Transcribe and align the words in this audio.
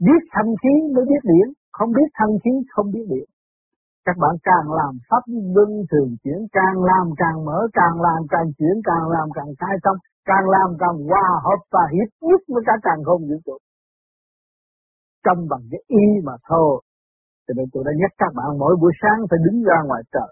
biết 0.00 0.20
thanh 0.34 0.52
khí 0.62 0.74
mới 0.94 1.04
biết 1.10 1.22
điển 1.30 1.48
không 1.72 1.90
biết 1.92 2.08
thanh 2.18 2.34
khí 2.44 2.50
không 2.74 2.90
biết 2.94 3.06
điển 3.08 3.28
các 4.06 4.16
bạn 4.22 4.34
càng 4.48 4.68
làm 4.78 4.92
pháp 5.08 5.22
luân 5.54 5.70
thường 5.90 6.10
chuyển, 6.22 6.40
càng 6.52 6.76
làm 6.90 7.06
càng 7.22 7.44
mở, 7.44 7.58
càng 7.72 7.96
làm 8.06 8.20
càng 8.28 8.48
chuyển, 8.58 8.76
càng 8.84 9.06
làm 9.14 9.26
càng 9.34 9.50
khai 9.60 9.76
thông, 9.84 9.98
càng 10.24 10.46
làm 10.54 10.68
càng 10.82 10.96
hòa 11.08 11.28
hợp 11.46 11.60
và 11.74 11.84
hiệp 11.92 12.10
nhất 12.28 12.40
với 12.54 12.62
cả 12.66 12.74
càng 12.82 13.00
không 13.04 13.22
vũ 13.28 13.38
trụ. 13.46 13.56
Trong 15.24 15.40
bằng 15.50 15.64
cái 15.70 15.80
y 15.86 16.04
mà 16.24 16.32
thôi, 16.48 16.82
cho 17.46 17.52
nên 17.56 17.66
tôi 17.72 17.82
đã 17.86 17.92
nhắc 18.00 18.12
các 18.18 18.32
bạn 18.38 18.58
mỗi 18.58 18.76
buổi 18.80 18.92
sáng 19.02 19.18
phải 19.30 19.38
đứng 19.44 19.62
ra 19.68 19.78
ngoài 19.86 20.02
trời 20.12 20.30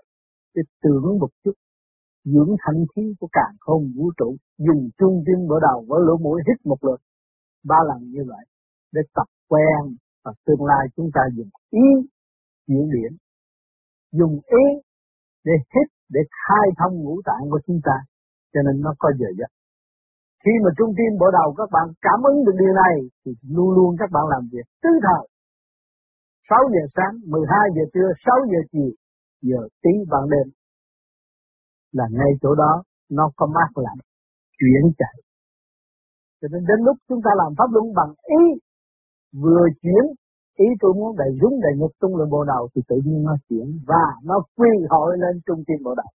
để 0.54 0.62
tưởng 0.82 1.18
một 1.20 1.32
chút 1.44 1.56
dưỡng 2.24 2.52
thanh 2.62 2.80
khí 2.96 3.14
của 3.20 3.28
càng 3.32 3.54
không 3.60 3.82
vũ 3.96 4.06
trụ, 4.18 4.36
dùng 4.58 4.82
trung 4.98 5.22
tim 5.26 5.38
mở 5.48 5.56
đầu 5.62 5.84
với 5.88 6.00
lỗ 6.06 6.16
mũi 6.16 6.40
hít 6.46 6.66
một 6.66 6.84
lượt 6.84 7.00
ba 7.64 7.76
lần 7.88 8.00
như 8.14 8.22
vậy 8.28 8.44
để 8.92 9.02
tập 9.14 9.28
quen 9.48 9.96
và 10.24 10.32
tương 10.46 10.64
lai 10.64 10.84
chúng 10.96 11.10
ta 11.14 11.20
dùng 11.36 11.50
ý 11.70 11.86
chuyển 12.66 12.90
điển 12.94 13.12
dùng 14.12 14.34
ý 14.64 14.64
để 15.44 15.52
hít 15.72 15.88
để 16.08 16.20
khai 16.42 16.66
thông 16.78 16.94
ngũ 17.02 17.20
tạng 17.24 17.44
của 17.50 17.60
chúng 17.66 17.80
ta 17.84 17.96
cho 18.52 18.60
nên 18.66 18.76
nó 18.84 18.94
có 18.98 19.08
giờ 19.18 19.28
giấc. 19.38 19.50
Khi 20.44 20.52
mà 20.64 20.70
trung 20.78 20.92
tim 20.98 21.12
bộ 21.20 21.26
đầu 21.38 21.48
các 21.58 21.68
bạn 21.74 21.86
cảm 22.06 22.20
ứng 22.30 22.38
được 22.44 22.56
điều 22.62 22.74
này 22.84 22.94
thì 23.22 23.30
luôn 23.54 23.70
luôn 23.76 23.90
các 24.00 24.10
bạn 24.14 24.24
làm 24.32 24.42
việc 24.52 24.66
tứ 24.82 24.90
thời. 25.06 25.24
6 26.48 26.58
giờ 26.74 26.84
sáng, 26.96 27.14
12 27.32 27.58
giờ 27.76 27.84
trưa, 27.94 28.08
6 28.26 28.34
giờ 28.50 28.60
chiều, 28.72 28.90
giờ 29.48 29.60
tí 29.82 29.92
ban 30.10 30.24
đêm. 30.32 30.46
Là 31.92 32.06
ngay 32.16 32.32
chỗ 32.42 32.54
đó 32.54 32.82
nó 33.10 33.30
có 33.36 33.46
mát 33.46 33.70
lạnh 33.84 34.00
chuyển 34.58 34.84
chạy. 34.98 35.16
Cho 36.40 36.48
nên 36.52 36.62
đến 36.68 36.78
lúc 36.86 36.96
chúng 37.08 37.20
ta 37.24 37.30
làm 37.40 37.50
pháp 37.58 37.68
luân 37.74 37.86
bằng 37.98 38.12
ý 38.40 38.42
vừa 39.42 39.64
chuyển 39.82 40.04
ý 40.56 40.66
tôi 40.80 40.92
muốn 40.94 41.16
đầy 41.16 41.30
dũng 41.40 41.60
đầy 41.62 41.72
nhục 41.76 41.92
tung 42.00 42.16
lên 42.16 42.30
bộ 42.30 42.44
đầu 42.44 42.68
thì 42.74 42.80
tự 42.88 42.96
nhiên 43.04 43.22
nó 43.24 43.34
chuyển 43.48 43.66
và 43.86 44.06
nó 44.24 44.36
quy 44.56 44.70
hội 44.90 45.16
lên 45.18 45.40
trung 45.46 45.62
tâm 45.66 45.76
bộ 45.84 45.94
đầu. 45.94 46.10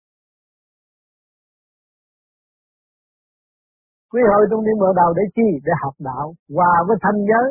Quy 4.12 4.22
hội 4.32 4.44
trung 4.50 4.64
tâm 4.66 4.76
bộ 4.80 4.94
đầu 4.96 5.14
để 5.18 5.24
chi? 5.36 5.48
Để 5.66 5.72
học 5.84 5.96
đạo, 6.00 6.34
hòa 6.56 6.74
với 6.88 6.98
thanh 7.02 7.20
giới. 7.30 7.48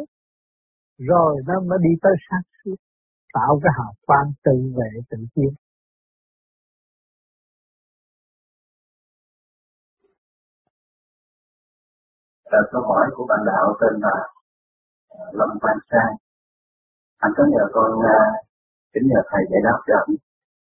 Rồi 0.99 1.43
nó 1.47 1.55
mới 1.61 1.79
đi 1.83 1.93
tới 2.03 2.13
sát 2.27 2.43
suốt 2.65 2.77
tạo 3.33 3.61
cái 3.63 3.73
hào 3.79 3.93
quang 4.07 4.33
tự 4.45 4.57
vệ, 4.77 4.91
tự 5.11 5.19
tiến. 5.35 5.53
Là 12.45 12.59
câu 12.73 12.83
hỏi 12.83 13.07
của 13.17 13.27
bạn 13.29 13.41
đạo 13.47 13.75
tên 13.81 14.01
là 14.01 14.15
Lâm 15.39 15.51
quan 15.63 15.79
Sang. 15.91 16.15
Anh 17.25 17.33
có 17.37 17.45
nhờ 17.53 17.65
con 17.77 17.91
uh, 17.99 18.33
kính 18.93 19.07
nhờ 19.11 19.21
thầy 19.31 19.43
giải 19.51 19.63
đáp 19.67 19.81
cho 19.87 19.95
anh 20.05 20.15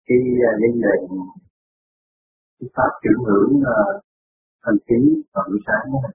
khi 0.05 0.17
uh, 0.47 0.55
liên 0.61 0.75
đề 0.85 0.95
cái 2.57 2.69
pháp 2.75 2.91
chuyển 3.01 3.19
hưởng 3.27 3.51
uh, 3.59 3.67
à, 3.75 3.79
thành 4.63 4.79
khí 4.87 4.99
và 5.33 5.41
buổi 5.47 5.59
sáng 5.67 5.85
đó. 5.93 6.09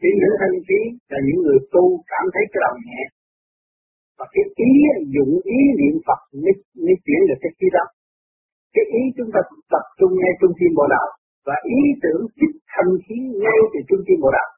Chuyển 0.00 0.16
hưởng 0.22 0.36
thành 0.40 0.56
khí 0.66 0.80
là 1.10 1.18
những 1.26 1.40
người 1.44 1.58
tu 1.72 1.84
cảm 2.12 2.24
thấy 2.34 2.44
cái 2.52 2.60
lòng 2.64 2.78
nhẹ 2.88 3.02
và 4.18 4.26
cái 4.32 4.44
ý 4.68 4.70
dụng 5.14 5.32
ý 5.58 5.60
niệm 5.78 5.94
Phật 6.06 6.20
mới, 6.42 6.54
mới 6.84 6.96
chuyển 7.04 7.20
được 7.28 7.38
cái 7.42 7.52
khí 7.58 7.66
đó. 7.76 7.84
Cái 8.74 8.84
ý 8.98 9.02
chúng 9.16 9.30
ta 9.34 9.40
tập 9.72 9.84
trung 9.98 10.12
ngay 10.20 10.32
trung 10.40 10.54
tâm 10.58 10.70
bộ 10.78 10.86
đạo 10.94 11.08
và 11.46 11.56
ý 11.78 11.80
tưởng 12.02 12.22
thích 12.36 12.54
thanh 12.72 12.92
khí 13.04 13.16
ngay 13.42 13.58
từ 13.72 13.78
trung 13.88 14.02
tâm 14.06 14.16
bộ 14.24 14.30
đạo 14.38 14.50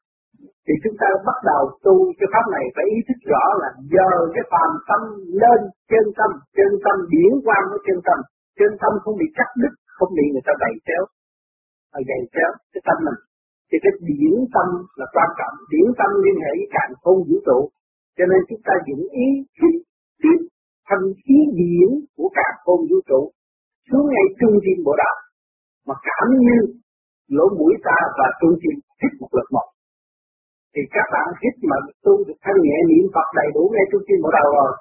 thì 0.65 0.73
chúng 0.83 0.95
ta 1.01 1.09
bắt 1.27 1.37
đầu 1.49 1.61
tu 1.85 1.95
cái 2.17 2.27
pháp 2.33 2.45
này 2.55 2.65
phải 2.75 2.85
ý 2.95 2.99
thức 3.07 3.19
rõ 3.31 3.45
là 3.61 3.69
giờ 3.93 4.09
cái 4.35 4.43
phàm 4.51 4.71
tâm 4.89 5.01
lên 5.41 5.59
chân 5.91 6.05
tâm 6.17 6.31
chân 6.57 6.71
tâm 6.85 6.95
điển 7.13 7.31
quang 7.45 7.65
với 7.71 7.79
chân 7.87 7.99
tâm. 8.07 8.19
Chân 8.59 8.71
tâm 8.81 8.91
không 9.03 9.15
bị 9.21 9.27
cắt 9.37 9.49
đứt, 9.61 9.73
không 9.97 10.11
bị 10.17 10.25
người 10.31 10.45
ta 10.47 10.53
đẩy 10.63 10.75
kéo 10.87 11.03
và 11.91 11.99
dày 12.09 12.21
kéo 12.35 12.51
cái 12.73 12.81
tâm 12.87 12.97
mình. 13.05 13.19
Thì 13.69 13.77
cái 13.83 13.93
điển 14.09 14.35
tâm 14.55 14.67
là 14.99 15.05
quan 15.15 15.29
trọng. 15.39 15.55
Điển 15.71 15.87
tâm 15.99 16.09
liên 16.23 16.37
hệ 16.43 16.51
với 16.59 16.69
càng 16.75 16.91
không 17.03 17.19
vũ 17.27 17.37
trụ. 17.47 17.59
Cho 18.17 18.25
nên 18.31 18.39
chúng 18.49 18.61
ta 18.67 18.73
dùng 18.87 19.03
ý 19.25 19.27
thích, 19.57 19.77
tiếp 20.21 20.39
thành 20.87 21.07
khí 21.21 21.37
điển 21.59 21.89
của 22.15 22.29
càng 22.37 22.55
không 22.65 22.81
vũ 22.89 22.97
trụ. 23.09 23.21
Xuống 23.87 24.05
ngay 24.11 24.25
trung 24.39 24.55
tâm 24.63 24.77
bộ 24.85 24.93
đạo. 25.03 25.15
Mà 25.87 25.95
cảm 26.07 26.27
như 26.45 26.57
lỗ 27.35 27.45
mũi 27.57 27.73
ta 27.87 27.97
và 28.17 28.27
trung 28.39 28.55
tâm 28.61 28.75
thích 28.99 29.13
một 29.19 29.31
lực 29.37 29.47
một 29.55 29.67
thì 30.73 30.81
các 30.95 31.07
bạn 31.13 31.27
hít 31.41 31.55
mà 31.69 31.77
tu 32.05 32.13
được 32.27 32.37
thanh 32.45 32.59
nhẹ 32.65 32.77
niệm 32.89 33.05
Phật 33.15 33.27
đầy 33.39 33.49
đủ 33.55 33.63
ngay 33.73 33.85
trung 33.91 34.03
khi 34.07 34.15
bộ 34.23 34.29
đầu 34.37 34.47
rồi, 34.57 34.71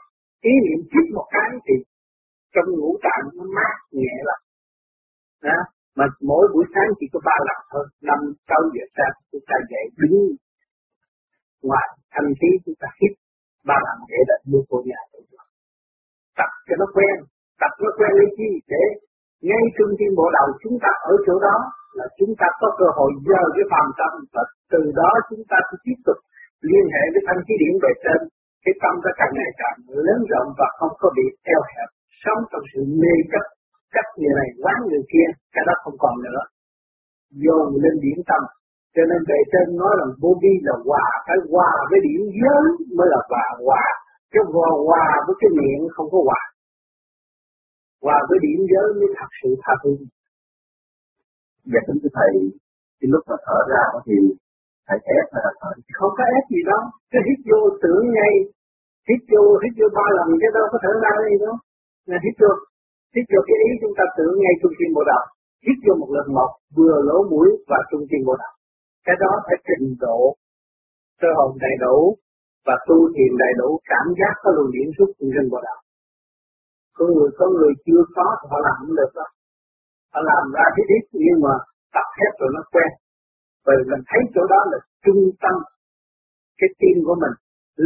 ý 0.51 0.53
niệm 0.65 0.81
hít 0.93 1.07
một 1.17 1.27
cái 1.35 1.49
thì 1.67 1.75
trong 2.55 2.69
ngũ 2.79 2.91
tạng 3.05 3.25
nó 3.37 3.45
mát 3.57 3.75
nhẹ 3.99 4.15
lắm 4.29 4.41
đó. 5.47 5.59
mà 5.99 6.07
mỗi 6.29 6.45
buổi 6.53 6.65
sáng 6.75 6.89
chỉ 6.99 7.07
có 7.13 7.21
ba 7.29 7.37
lần 7.49 7.61
thôi, 7.73 7.85
năm, 8.09 8.21
sáu 8.49 8.61
giờ 8.75 8.85
sáng 8.97 9.15
chúng 9.31 9.45
ta 9.49 9.57
dậy 9.71 9.85
đứng 10.01 10.19
ngoài 11.69 11.89
thanh 12.13 12.31
khí 12.39 12.51
chúng 12.65 12.79
ta 12.81 12.89
hít, 13.01 13.13
ba 13.69 13.77
lần 13.87 13.97
để 14.11 14.19
đặt 14.31 14.41
đưa 14.51 14.63
vô 14.69 14.79
nhà 14.89 15.01
tập 16.39 16.51
cho 16.67 16.75
nó 16.81 16.87
quen, 16.95 17.17
tập 17.61 17.73
nó 17.85 17.91
quen 17.99 18.13
lấy 18.19 18.29
chi 18.37 18.49
để 18.73 18.85
ngay 19.49 19.65
trung 19.77 19.93
tim 19.99 20.11
bộ 20.19 20.27
đầu 20.39 20.49
chúng 20.63 20.77
ta 20.85 20.91
ở 21.11 21.15
chỗ 21.27 21.35
đó 21.47 21.57
là 21.99 22.07
chúng 22.19 22.33
ta 22.41 22.49
có 22.61 22.69
cơ 22.81 22.89
hội 22.99 23.11
dơ 23.27 23.43
cái 23.57 23.67
phàm 23.73 23.89
tâm 24.01 24.13
và 24.35 24.43
từ 24.73 24.81
đó 25.01 25.11
chúng 25.29 25.45
ta 25.51 25.59
sẽ 25.69 25.77
tiếp 25.85 25.99
tục 26.07 26.19
liên 26.71 26.87
hệ 26.95 27.05
với 27.13 27.23
thanh 27.27 27.41
khí 27.45 27.55
điển 27.63 27.75
về 27.85 27.93
trên. 28.05 28.21
Cái 28.65 28.75
tâm 28.83 28.95
ta 29.05 29.11
càng 29.19 29.33
ngày 29.39 29.51
càng 29.63 29.77
lớn 30.07 30.21
rộng 30.31 30.49
và 30.59 30.69
không 30.79 30.95
có 31.03 31.09
bị 31.17 31.27
eo 31.55 31.63
hẹp. 31.73 31.89
Sống 32.23 32.41
trong 32.51 32.65
sự 32.71 32.81
mê 33.01 33.15
chấp 33.33 33.45
chấp 33.95 34.07
người 34.19 34.35
này 34.41 34.49
quán 34.63 34.79
người 34.89 35.05
kia, 35.13 35.29
cái 35.55 35.65
đó 35.69 35.75
không 35.83 35.97
còn 36.03 36.15
nữa. 36.27 36.41
Dồn 37.45 37.67
lên 37.83 37.95
điển 38.05 38.19
tâm. 38.31 38.43
Cho 38.95 39.03
nên 39.11 39.21
về 39.31 39.39
trên 39.53 39.67
nói 39.81 39.93
là 40.01 40.07
vô 40.23 40.31
vi 40.43 40.55
là 40.69 40.75
hòa, 40.89 41.07
phải 41.27 41.39
hòa 41.53 41.73
với 41.91 42.01
điển 42.07 42.23
giới 42.39 42.65
mới 42.97 43.09
là 43.13 43.21
hòa 43.31 43.47
hòa. 43.67 43.85
Chứ 44.33 44.41
hòa 44.55 44.71
hòa 44.89 45.07
với 45.27 45.35
cái 45.41 45.51
miệng 45.59 45.83
không 45.95 46.09
có 46.13 46.19
hòa. 46.29 46.43
Hòa 48.05 48.19
với 48.29 48.39
điển 48.47 48.61
giới 48.71 48.87
mới 48.99 49.09
thật 49.19 49.31
sự 49.41 49.51
tha 49.63 49.73
thứ. 49.83 49.93
Dạ 51.71 51.81
kính 51.87 51.99
thưa 52.03 52.13
thầy, 52.19 52.33
cái 52.99 53.09
lúc 53.13 53.23
mà 53.31 53.37
thở 53.47 53.59
ra 53.73 53.85
thì 54.07 54.17
thầy 54.87 54.99
ép 55.19 55.27
hay 55.33 55.43
là 55.47 55.53
thở? 55.61 55.71
Không 55.99 56.13
có 56.19 56.25
ép 56.37 56.45
gì 56.55 56.61
đâu, 56.71 56.83
cái 57.13 57.23
hít 57.27 57.39
vô 57.49 57.61
tưởng 57.83 58.05
ngay, 58.17 58.35
hít 59.09 59.21
vô, 59.31 59.43
hít 59.63 59.73
vô 59.79 59.87
ba 59.97 60.07
lần 60.17 60.29
chứ 60.41 60.49
đâu 60.57 60.67
có 60.73 60.79
thở 60.85 60.93
ra 61.05 61.13
gì 61.29 61.37
đâu. 61.45 61.55
Là 62.11 62.19
hít 62.25 62.35
vô, 62.41 62.51
hít 63.15 63.27
vô 63.33 63.41
cái 63.49 63.57
ý 63.67 63.71
chúng 63.83 63.95
ta 63.99 64.05
tưởng 64.17 64.35
ngay 64.43 64.55
trung 64.61 64.75
tim 64.79 64.91
bộ 64.97 65.03
đầu, 65.13 65.25
hít 65.67 65.79
vô 65.85 65.93
một 66.01 66.11
lần 66.17 66.27
một, 66.37 66.51
vừa 66.77 66.97
lỗ 67.09 67.19
mũi 67.31 67.49
và 67.71 67.79
trung 67.91 68.05
tim 68.11 68.21
bộ 68.29 68.35
đầu. 68.43 68.53
Cái 69.07 69.17
đó 69.23 69.31
phải 69.47 69.57
trình 69.69 69.87
độ. 70.05 70.19
Cơ 71.21 71.29
hồn 71.37 71.51
đầy 71.65 71.75
đủ 71.85 71.99
và 72.67 72.75
tu 72.89 72.99
thiền 73.15 73.33
đầy 73.43 73.53
đủ 73.61 73.69
cảm 73.93 74.07
giác 74.19 74.35
có 74.43 74.51
luồng 74.57 74.71
điển 74.75 74.89
xuất 74.97 75.09
trên 75.19 75.29
trên 75.35 75.47
bộ 75.53 75.59
đầu 75.67 75.79
Có 76.97 77.05
người 77.15 77.31
có 77.39 77.47
người 77.55 77.73
chưa 77.87 78.03
có 78.17 78.27
thì 78.39 78.47
họ 78.51 78.59
làm 78.67 78.75
không 78.81 78.97
được 79.01 79.13
đó 79.19 79.27
họ 80.13 80.21
làm 80.31 80.45
ra 80.57 80.65
cái 80.77 80.85
ít 80.97 81.05
nhưng 81.25 81.39
mà 81.45 81.55
tập 81.95 82.09
hết 82.21 82.33
rồi 82.41 82.51
nó 82.57 82.63
quen. 82.75 82.91
Bởi 83.67 83.77
mình 83.91 84.03
thấy 84.09 84.21
chỗ 84.35 84.43
đó 84.53 84.61
là 84.71 84.79
trung 85.05 85.23
tâm 85.43 85.57
cái 86.59 86.69
tim 86.81 86.97
của 87.07 87.17
mình 87.23 87.35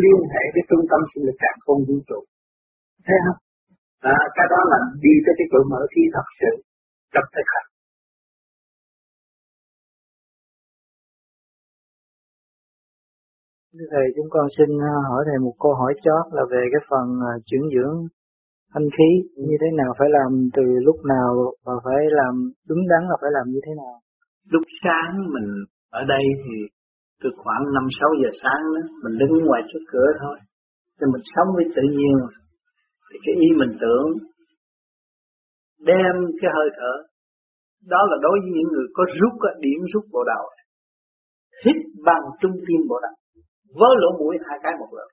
liên 0.03 0.21
hệ 0.33 0.45
với 0.55 0.63
trung 0.69 0.85
tâm 0.91 1.01
sinh 1.11 1.25
lực 1.27 1.37
càng 1.45 1.59
không 1.65 1.81
vũ 1.89 1.97
trụ. 2.09 2.21
Thấy 3.07 3.17
không? 3.25 3.41
À, 4.15 4.19
cái 4.37 4.47
đó 4.53 4.61
là 4.73 4.79
đi 5.05 5.15
tới 5.25 5.35
cái 5.39 5.47
chỗ 5.51 5.59
mở 5.73 5.81
khí 5.93 6.03
thật 6.15 6.29
sự 6.41 6.53
trong 7.13 7.27
thực 7.35 7.47
hành. 7.53 7.69
Thầy 13.93 14.07
chúng 14.17 14.29
con 14.31 14.47
xin 14.57 14.71
à, 14.93 14.95
hỏi 15.09 15.23
thầy 15.29 15.39
một 15.47 15.55
câu 15.63 15.73
hỏi 15.75 15.93
chót 16.05 16.25
là 16.37 16.43
về 16.53 16.63
cái 16.73 16.83
phần 16.91 17.07
à, 17.31 17.33
chuyển 17.47 17.63
dưỡng 17.75 17.97
thanh 18.77 18.91
khí 18.97 19.11
như 19.49 19.57
thế 19.63 19.71
nào, 19.81 19.91
phải 19.99 20.09
làm 20.19 20.31
từ 20.57 20.65
lúc 20.87 20.97
nào 21.15 21.31
và 21.65 21.75
phải 21.85 22.01
làm 22.21 22.35
đúng 22.69 22.83
đắn 22.91 23.03
là 23.11 23.17
phải 23.23 23.31
làm 23.37 23.47
như 23.53 23.61
thế 23.67 23.73
nào? 23.83 23.95
Lúc 24.53 24.63
sáng 24.83 25.13
mình 25.35 25.49
ở 26.01 26.03
đây 26.15 26.25
thì 26.43 26.57
từ 27.23 27.29
khoảng 27.41 27.65
năm, 27.75 27.85
sáu 27.99 28.11
giờ 28.21 28.31
sáng 28.43 28.63
đó, 28.75 28.83
mình 29.03 29.15
đứng 29.21 29.33
ngoài 29.47 29.63
trước 29.71 29.85
cửa 29.93 30.09
thôi. 30.23 30.37
Thì 30.97 31.05
mình 31.13 31.25
sống 31.35 31.49
với 31.57 31.65
tự 31.77 31.85
nhiên. 31.99 32.17
Thì 33.09 33.17
cái 33.25 33.35
ý 33.47 33.49
mình 33.61 33.73
tưởng, 33.83 34.09
đem 35.91 36.15
cái 36.41 36.51
hơi 36.57 36.69
thở. 36.79 36.93
Đó 37.93 38.01
là 38.11 38.17
đối 38.23 38.37
với 38.43 38.51
những 38.57 38.69
người 38.73 38.87
có 38.97 39.05
rút 39.21 39.35
điểm 39.65 39.81
rút 39.93 40.05
bộ 40.13 40.23
đầu. 40.33 40.45
Hít 41.65 41.77
bằng 42.07 42.25
trung 42.41 42.57
tim 42.67 42.81
bộ 42.91 42.97
đầu. 43.07 43.17
Với 43.79 43.95
lỗ 44.03 44.11
mũi 44.19 44.37
hai 44.49 44.59
cái 44.63 44.73
một 44.81 44.89
lượt 44.97 45.11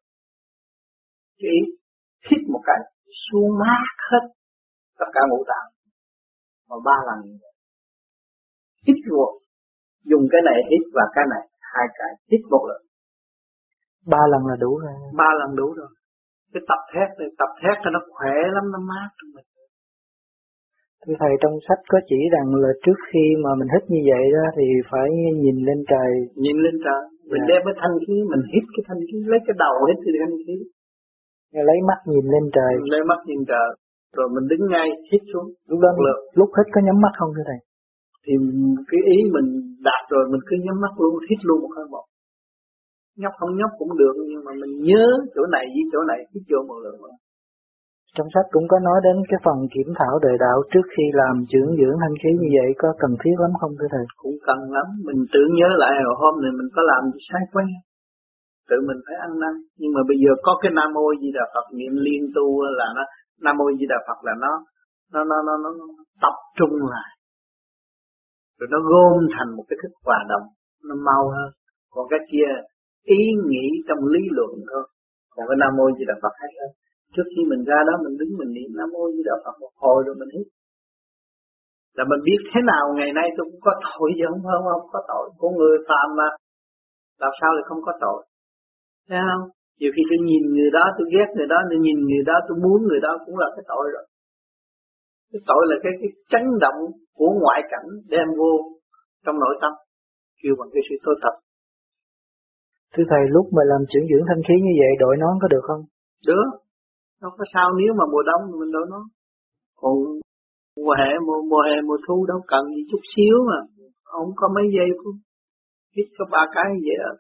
cái 1.44 1.52
ý, 1.60 1.62
hít 2.30 2.42
một 2.54 2.62
cái 2.70 2.80
xuống 3.26 3.50
mát 3.60 3.88
hết 4.12 4.24
tất 5.00 5.10
cả 5.14 5.22
ngũ 5.30 5.44
tạng 5.48 5.70
mà 6.70 6.76
ba 6.86 6.98
lần 7.08 7.20
hít 8.88 8.98
vô 9.10 9.26
dùng 10.10 10.24
cái 10.32 10.42
này 10.46 10.60
hít 10.70 10.84
và 10.94 11.06
cái 11.16 11.26
này 11.34 11.46
hai 11.74 11.86
cái 11.98 12.12
hít 12.32 12.42
một 12.52 12.64
lần 12.70 12.82
ba 14.14 14.24
lần 14.32 14.42
là 14.50 14.56
đủ 14.64 14.72
rồi 14.84 14.94
ba 15.18 15.30
lần 15.40 15.56
đủ 15.56 15.68
rồi 15.80 15.90
cái 16.54 16.64
tập 16.70 16.82
thét 16.92 17.10
này 17.20 17.30
tập 17.40 17.52
thét 17.62 17.76
cho 17.84 17.90
nó 17.96 18.00
khỏe 18.16 18.36
lắm 18.56 18.66
nó 18.74 18.80
mát 18.90 19.10
trong 19.18 19.32
mình 19.36 19.48
Thưa 21.08 21.18
Thầy 21.22 21.34
trong 21.42 21.56
sách 21.68 21.82
có 21.92 21.98
chỉ 22.10 22.20
rằng 22.36 22.48
là 22.64 22.72
trước 22.84 23.00
khi 23.10 23.26
mà 23.44 23.52
mình 23.60 23.70
hít 23.74 23.84
như 23.94 24.02
vậy 24.12 24.24
đó 24.36 24.46
thì 24.58 24.66
phải 24.92 25.08
nhìn 25.44 25.58
lên 25.68 25.80
trời. 25.92 26.12
Nhìn 26.44 26.58
lên 26.66 26.76
trời. 26.86 27.02
Mình 27.32 27.44
yeah. 27.44 27.50
đem 27.50 27.62
cái 27.66 27.76
thanh 27.82 27.96
khí, 28.04 28.16
mình 28.32 28.44
hít 28.52 28.66
cái 28.74 28.84
thanh 28.88 29.02
khí, 29.08 29.18
lấy 29.32 29.40
cái 29.48 29.56
đầu 29.64 29.76
hít 29.88 29.98
cái 30.04 30.14
thanh 30.24 30.38
khí. 30.46 30.56
Lấy 31.70 31.80
mắt 31.90 32.00
nhìn 32.12 32.26
lên 32.34 32.46
trời. 32.56 32.74
Lấy 32.94 33.02
mắt 33.10 33.20
nhìn 33.28 33.42
trời. 33.52 33.70
Rồi 34.18 34.28
mình 34.36 34.46
đứng 34.52 34.64
ngay 34.72 34.88
hít 35.10 35.22
xuống. 35.32 35.48
Lúc 35.70 35.80
đó 35.86 35.90
lượt. 36.06 36.20
lúc 36.40 36.50
hít 36.58 36.68
có 36.74 36.80
nhắm 36.86 36.98
mắt 37.06 37.14
không 37.20 37.32
thưa 37.36 37.46
Thầy? 37.50 37.60
Thì 38.24 38.34
cái 38.90 39.02
ý 39.16 39.18
mình 39.36 39.48
đạt 39.88 40.04
rồi 40.14 40.24
mình 40.32 40.44
cứ 40.48 40.56
nhắm 40.66 40.78
mắt 40.84 40.94
luôn, 41.02 41.14
hít 41.30 41.40
luôn 41.48 41.58
một 41.64 41.72
hơi 41.78 41.88
một. 41.94 42.06
Nhóc 43.22 43.34
không 43.40 43.54
nhóc 43.60 43.72
cũng 43.80 43.94
được 44.02 44.16
nhưng 44.30 44.44
mà 44.46 44.52
mình 44.62 44.74
nhớ 44.88 45.06
chỗ 45.36 45.44
này 45.56 45.66
với 45.74 45.84
chỗ 45.92 46.00
này 46.12 46.20
hít 46.32 46.44
vô 46.52 46.60
một 46.70 46.80
lần 46.86 46.96
nữa. 47.04 47.16
Trong 48.16 48.28
sách 48.34 48.48
cũng 48.52 48.68
có 48.72 48.78
nói 48.88 49.00
đến 49.08 49.16
cái 49.30 49.40
phần 49.46 49.58
kiểm 49.74 49.90
thảo 50.00 50.14
đời 50.26 50.36
đạo 50.46 50.58
trước 50.72 50.86
khi 50.94 51.06
làm 51.22 51.36
trưởng 51.52 51.72
dưỡng 51.80 51.98
thanh 52.02 52.16
khí 52.22 52.32
như 52.42 52.50
vậy 52.58 52.70
có 52.82 52.90
cần 53.02 53.12
thiết 53.22 53.36
lắm 53.44 53.52
không 53.60 53.74
thưa 53.80 53.90
thầy? 53.94 54.06
Cũng 54.22 54.38
cần 54.48 54.60
lắm, 54.78 54.88
mình 55.08 55.20
tưởng 55.34 55.52
nhớ 55.60 55.70
lại 55.82 55.94
hồi 56.06 56.16
hôm 56.22 56.34
này 56.44 56.52
mình 56.60 56.70
có 56.76 56.82
làm 56.92 57.02
gì 57.14 57.20
sai 57.30 57.44
quen. 57.54 57.70
Tự 58.70 58.78
mình 58.88 59.00
phải 59.06 59.16
ăn 59.26 59.32
năn, 59.44 59.54
nhưng 59.80 59.92
mà 59.96 60.02
bây 60.10 60.18
giờ 60.24 60.32
có 60.46 60.52
cái 60.62 60.72
Nam 60.78 60.90
Mô 60.96 61.06
Di 61.22 61.30
Đà 61.38 61.46
Phật 61.54 61.66
niệm 61.80 61.94
liên 62.06 62.24
tu 62.36 62.48
là 62.80 62.88
nó 62.98 63.04
Nam 63.44 63.58
Mô 63.60 63.66
Di 63.80 63.86
Đà 63.94 64.00
Phật 64.08 64.20
là 64.28 64.34
nó 64.44 64.54
nó 65.14 65.22
nó 65.30 65.38
nó, 65.48 65.54
nó, 65.64 65.70
nó 65.98 66.04
tập 66.24 66.36
trung 66.58 66.76
lại. 66.94 67.12
Rồi 68.60 68.68
nó 68.74 68.80
gom 68.90 69.18
thành 69.36 69.50
một 69.58 69.66
cái 69.70 69.78
thức 69.82 69.94
hòa 70.06 70.20
đồng, 70.32 70.48
nó 70.88 70.96
mau 71.08 71.24
hơn. 71.36 71.50
Còn 71.94 72.06
cái 72.10 72.20
kia 72.32 72.50
ý 73.20 73.22
nghĩ 73.50 73.66
trong 73.88 74.02
lý 74.14 74.24
luận 74.38 74.54
thôi. 74.72 74.84
Còn 75.34 75.44
cái 75.50 75.58
Nam 75.60 75.72
Mô 75.78 75.86
Di 75.98 76.04
Đà 76.08 76.16
Phật 76.22 76.34
hay 76.42 76.52
hơn 76.60 76.72
trước 77.16 77.28
khi 77.34 77.42
mình 77.52 77.64
ra 77.70 77.80
đó 77.88 77.94
mình 78.04 78.16
đứng 78.20 78.32
mình 78.40 78.52
niệm 78.58 78.72
nam 78.78 78.90
mô 78.94 79.04
di 79.16 79.22
đà 79.30 79.36
phật 79.44 79.56
một 79.64 79.74
hồi 79.84 79.98
rồi 80.06 80.16
mình 80.20 80.32
hít 80.36 80.48
là 81.98 82.04
mình 82.12 82.22
biết 82.28 82.40
thế 82.50 82.60
nào 82.72 82.84
ngày 82.98 83.12
nay 83.20 83.28
tôi 83.36 83.46
cũng 83.52 83.62
có 83.68 83.74
tội 83.86 84.08
chứ 84.18 84.26
không 84.30 84.44
không 84.50 84.66
không 84.74 84.88
có 84.94 85.00
tội 85.12 85.26
của 85.40 85.50
người 85.58 85.76
phàm 85.88 86.08
mà 86.20 86.28
làm 87.22 87.32
sao 87.40 87.50
lại 87.56 87.64
không 87.70 87.82
có 87.88 87.94
tội 88.06 88.20
thấy 89.10 89.20
không? 89.30 89.44
Nhiều 89.80 89.92
khi 89.96 90.02
tôi 90.10 90.20
nhìn 90.30 90.44
người 90.56 90.72
đó 90.78 90.84
tôi 90.98 91.06
ghét 91.14 91.28
người 91.36 91.50
đó 91.54 91.60
tôi 91.70 91.80
nhìn 91.86 91.98
người 92.10 92.24
đó 92.30 92.36
tôi 92.48 92.56
muốn 92.64 92.78
người 92.88 93.02
đó 93.06 93.12
cũng 93.26 93.38
là 93.42 93.48
cái 93.56 93.64
tội 93.72 93.86
rồi. 93.94 94.06
Cái 95.32 95.42
tội 95.50 95.64
là 95.70 95.76
cái 95.84 95.94
cái 96.02 96.10
chấn 96.32 96.46
động 96.64 96.80
của 97.18 97.30
ngoại 97.42 97.62
cảnh 97.72 97.88
đem 98.14 98.28
vô 98.40 98.52
trong 99.26 99.38
nội 99.44 99.56
tâm 99.62 99.74
kêu 100.40 100.54
bằng 100.60 100.70
cái 100.74 100.84
sự 100.88 100.96
tối 101.06 101.16
thật. 101.24 101.36
Thưa 102.94 103.06
thầy 103.12 103.24
lúc 103.36 103.46
mà 103.56 103.64
làm 103.72 103.82
chuyển 103.90 104.04
dưỡng 104.10 104.26
thanh 104.28 104.44
khí 104.48 104.56
như 104.66 104.74
vậy 104.82 104.92
đội 105.04 105.16
nón 105.22 105.34
có 105.42 105.48
được 105.54 105.64
không? 105.70 105.82
Được. 106.28 106.50
Đâu 107.22 107.32
có 107.38 107.44
sao 107.54 107.68
nếu 107.80 107.92
mà 108.00 108.06
mùa 108.12 108.24
đông 108.30 108.44
mình 108.60 108.72
đâu 108.76 108.86
nó 108.94 109.02
còn 109.82 109.94
mùa 110.78 110.96
hè 111.02 111.12
mùa, 111.26 111.40
mùa 111.52 111.64
hè 111.68 111.76
mùa 111.88 111.98
thu 112.08 112.26
đâu 112.32 112.40
cần 112.48 112.64
gì 112.76 112.82
chút 112.92 113.04
xíu 113.16 113.36
mà. 113.50 113.60
Không 114.04 114.30
có 114.36 114.46
mấy 114.56 114.66
giây 114.76 114.90
cũng 115.02 115.16
hít 115.96 116.08
có 116.18 116.26
ba 116.32 116.44
cái 116.56 116.70
vậy 116.86 116.98
đó 117.04 117.12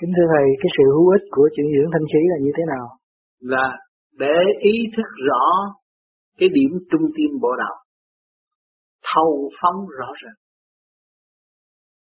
kính 0.00 0.12
thưa 0.16 0.28
thầy 0.34 0.46
cái 0.60 0.70
sự 0.76 0.84
hữu 0.94 1.08
ích 1.16 1.26
của 1.30 1.46
chuyển 1.54 1.68
dưỡng 1.74 1.90
thanh 1.92 2.06
khí 2.12 2.20
là 2.32 2.38
như 2.44 2.52
thế 2.56 2.64
nào 2.72 2.86
là 3.54 3.66
để 4.22 4.36
ý 4.72 4.74
thức 4.96 5.08
rõ 5.28 5.44
cái 6.38 6.48
điểm 6.56 6.70
trung 6.90 7.06
tâm 7.16 7.30
bộ 7.42 7.52
đạo 7.62 7.76
thâu 9.08 9.50
phóng 9.60 9.78
rõ 9.98 10.10
ràng 10.22 10.38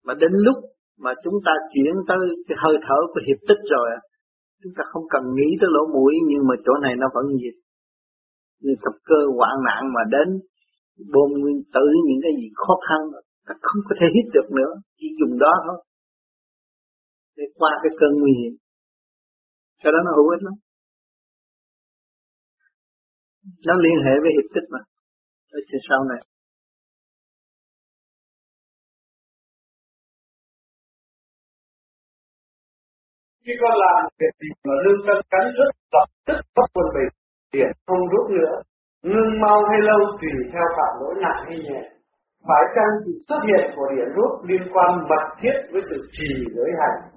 mà 0.06 0.14
đến 0.22 0.32
lúc 0.46 0.58
mà 1.04 1.12
chúng 1.24 1.38
ta 1.46 1.52
chuyển 1.74 1.94
tới 2.08 2.18
cái 2.48 2.58
hơi 2.64 2.76
thở 2.86 3.00
của 3.14 3.22
hiệp 3.28 3.40
tích 3.48 3.64
rồi 3.74 3.88
Chúng 4.64 4.74
ta 4.78 4.84
không 4.92 5.06
cần 5.14 5.24
nghĩ 5.36 5.50
tới 5.60 5.70
lỗ 5.76 5.84
mũi 5.96 6.14
nhưng 6.30 6.44
mà 6.50 6.56
chỗ 6.66 6.74
này 6.86 6.94
nó 7.02 7.08
vẫn 7.16 7.26
dịch. 7.44 7.60
Như 8.64 8.74
tập 8.84 8.96
cơ 9.10 9.20
hoạn 9.38 9.56
nạn 9.68 9.82
mà 9.96 10.02
đến 10.16 10.28
bơm 11.14 11.30
nguyên 11.42 11.60
tử 11.76 11.86
những 12.08 12.22
cái 12.24 12.34
gì 12.40 12.48
khó 12.56 12.76
khăn 12.88 13.02
ta 13.48 13.54
không 13.62 13.82
có 13.88 13.94
thể 14.00 14.08
hít 14.16 14.26
được 14.36 14.48
nữa, 14.60 14.72
chỉ 14.98 15.08
dùng 15.20 15.40
đó 15.40 15.54
thôi. 15.66 15.78
Để 17.38 17.44
qua 17.60 17.72
cái 17.84 17.92
cơn 18.00 18.12
nguy 18.20 18.32
hiểm. 18.40 18.54
Cái 19.84 19.92
đó 19.94 20.00
nó 20.06 20.12
hữu 20.18 20.30
ích 20.36 20.44
lắm. 20.48 20.56
Nó 23.68 23.74
liên 23.86 23.98
hệ 24.06 24.14
với 24.22 24.32
hiệp 24.36 24.48
tích 24.56 24.68
mà. 24.74 24.80
Ở 25.58 25.60
trên 25.68 25.82
sau 25.90 26.04
này. 26.12 26.22
khi 33.48 33.54
con 33.62 33.76
làm 33.84 34.00
việc 34.20 34.34
gì 34.42 34.50
mà 34.68 34.74
lương 34.86 35.02
tâm 35.08 35.18
cắn 35.32 35.46
rứt 35.58 35.72
lập 35.94 36.10
tức 36.28 36.40
bất 36.56 36.68
quân 36.74 36.88
bình 36.96 37.12
tiền, 37.52 37.72
không 37.88 38.04
rút 38.12 38.26
nữa, 38.38 38.56
ngưng 39.04 39.32
mau 39.44 39.60
hay 39.70 39.80
lâu 39.90 40.00
tùy 40.22 40.32
theo 40.54 40.68
phạm 40.78 40.92
lỗi 41.02 41.16
nặng 41.24 41.42
hay 41.48 41.58
nhẹ 41.68 41.82
phải 42.48 42.64
chăng 42.76 42.94
sự 43.06 43.12
xuất 43.28 43.42
hiện 43.48 43.66
của 43.76 43.88
điểm 43.96 44.10
rút 44.16 44.32
liên 44.50 44.64
quan 44.74 44.90
mật 45.10 45.24
thiết 45.42 45.58
với 45.72 45.82
sự 45.90 45.98
trì 46.12 46.30
giới 46.56 46.72
hành 46.82 47.17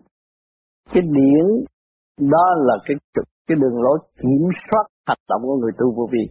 cái 0.92 1.02
điển, 1.02 1.46
đó 2.30 2.44
là 2.58 2.74
cái 2.86 2.96
cái 3.46 3.56
đường 3.62 3.82
lối 3.82 3.98
kiểm 4.22 4.44
soát 4.66 4.84
hoạt 5.06 5.18
động 5.28 5.42
của 5.42 5.56
người 5.56 5.72
tu 5.78 5.94
vô 5.96 6.08
vi. 6.12 6.24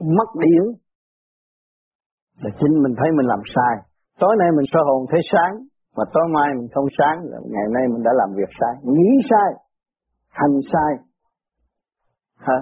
Mất 0.00 0.28
điển, 0.44 0.64
là 2.42 2.50
chính 2.60 2.82
mình 2.82 2.94
thấy 2.98 3.08
mình 3.16 3.26
làm 3.26 3.42
sai. 3.54 3.74
Tối 4.20 4.36
nay 4.38 4.48
mình 4.56 4.66
soi 4.72 4.82
hồn 4.86 5.06
thấy 5.10 5.20
sáng, 5.32 5.54
mà 5.96 6.04
tối 6.14 6.26
mai 6.34 6.48
mình 6.58 6.68
không 6.74 6.88
sáng, 6.98 7.16
là 7.30 7.38
ngày 7.54 7.66
nay 7.74 7.82
mình 7.92 8.02
đã 8.02 8.10
làm 8.20 8.30
việc 8.36 8.50
sai. 8.60 8.74
Nghĩ 8.94 9.10
sai, 9.30 9.50
hành 10.30 10.56
sai. 10.72 10.92
Hả? 12.36 12.58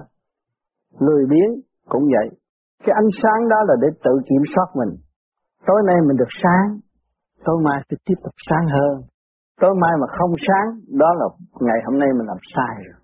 Lười 0.99 1.25
biếng, 1.31 1.53
cũng 1.89 2.05
vậy. 2.15 2.29
Cái 2.85 2.95
ánh 3.03 3.11
sáng 3.23 3.49
đó 3.49 3.57
là 3.69 3.75
để 3.83 3.89
tự 4.05 4.11
kiểm 4.29 4.43
soát 4.55 4.69
mình. 4.81 4.93
Tối 5.67 5.81
nay 5.87 5.97
mình 6.09 6.17
được 6.17 6.33
sáng, 6.43 6.69
tối 7.45 7.57
mai 7.65 7.79
thì 7.89 7.97
tiếp 8.05 8.19
tục 8.25 8.35
sáng 8.49 8.67
hơn 8.77 9.03
tối 9.61 9.75
mai 9.83 9.91
mà 10.01 10.07
không 10.19 10.33
sáng, 10.47 10.69
đó 11.01 11.11
là 11.21 11.27
ngày 11.61 11.79
hôm 11.87 11.99
nay 11.99 12.09
mình 12.19 12.27
làm 12.27 12.37
sai 12.55 12.75
rồi. 12.87 13.01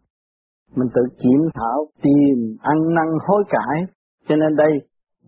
Mình 0.76 0.88
tự 0.94 1.03
kiểm 1.23 1.41
thảo, 1.55 1.79
tìm, 2.03 2.56
ăn 2.62 2.79
năn, 2.94 3.08
hối 3.26 3.43
cải. 3.49 3.76
Cho 4.29 4.37
nên 4.37 4.56
đây, 4.56 4.73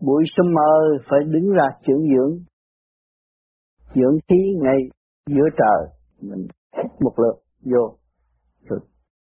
buổi 0.07 0.23
sớm 0.37 0.47
mơ 0.55 0.73
phải 1.11 1.21
đứng 1.25 1.53
ra 1.53 1.67
trưởng 1.83 2.03
dưỡng. 2.13 2.39
Dưỡng 3.95 4.17
khí 4.29 4.41
ngay 4.63 4.79
giữa 5.29 5.49
trời, 5.61 5.81
mình 6.21 6.47
hít 6.77 6.91
một 7.01 7.13
lượt 7.17 7.37
vô. 7.73 7.85
Rồi 8.69 8.81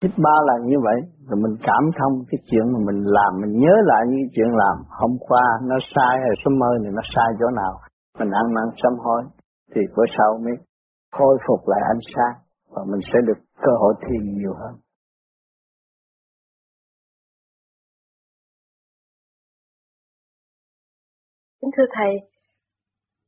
hít 0.04 0.12
ba 0.18 0.36
lần 0.48 0.70
như 0.70 0.78
vậy, 0.84 1.00
rồi 1.28 1.40
mình 1.44 1.56
cảm 1.68 1.84
thông 2.00 2.14
cái 2.30 2.40
chuyện 2.46 2.66
mà 2.74 2.80
mình 2.88 3.04
làm, 3.18 3.42
mình 3.42 3.58
nhớ 3.58 3.76
lại 3.84 4.02
những 4.08 4.30
chuyện 4.36 4.52
làm. 4.62 4.78
Hôm 5.00 5.12
qua 5.20 5.44
nó 5.70 5.76
sai 5.96 6.16
hay 6.24 6.34
sớm 6.44 6.54
mơ 6.60 6.68
thì 6.84 6.90
nó 6.94 7.02
sai 7.16 7.30
chỗ 7.40 7.46
nào. 7.62 7.74
Mình 8.20 8.32
ăn 8.42 8.46
năn 8.56 8.68
sám 8.84 8.94
hối, 9.00 9.24
thì 9.76 9.82
bữa 9.96 10.06
sau 10.18 10.40
mới 10.46 10.56
khôi 11.12 11.38
phục 11.48 11.68
lại 11.68 11.82
ánh 11.94 12.04
sáng 12.16 12.36
và 12.70 12.82
mình 12.92 13.02
sẽ 13.14 13.20
được 13.28 13.40
cơ 13.56 13.72
hội 13.80 13.94
thiền 14.02 14.38
nhiều 14.38 14.54
hơn 14.54 14.76
Kính 21.62 21.72
thưa 21.78 21.86
Thầy, 21.98 22.14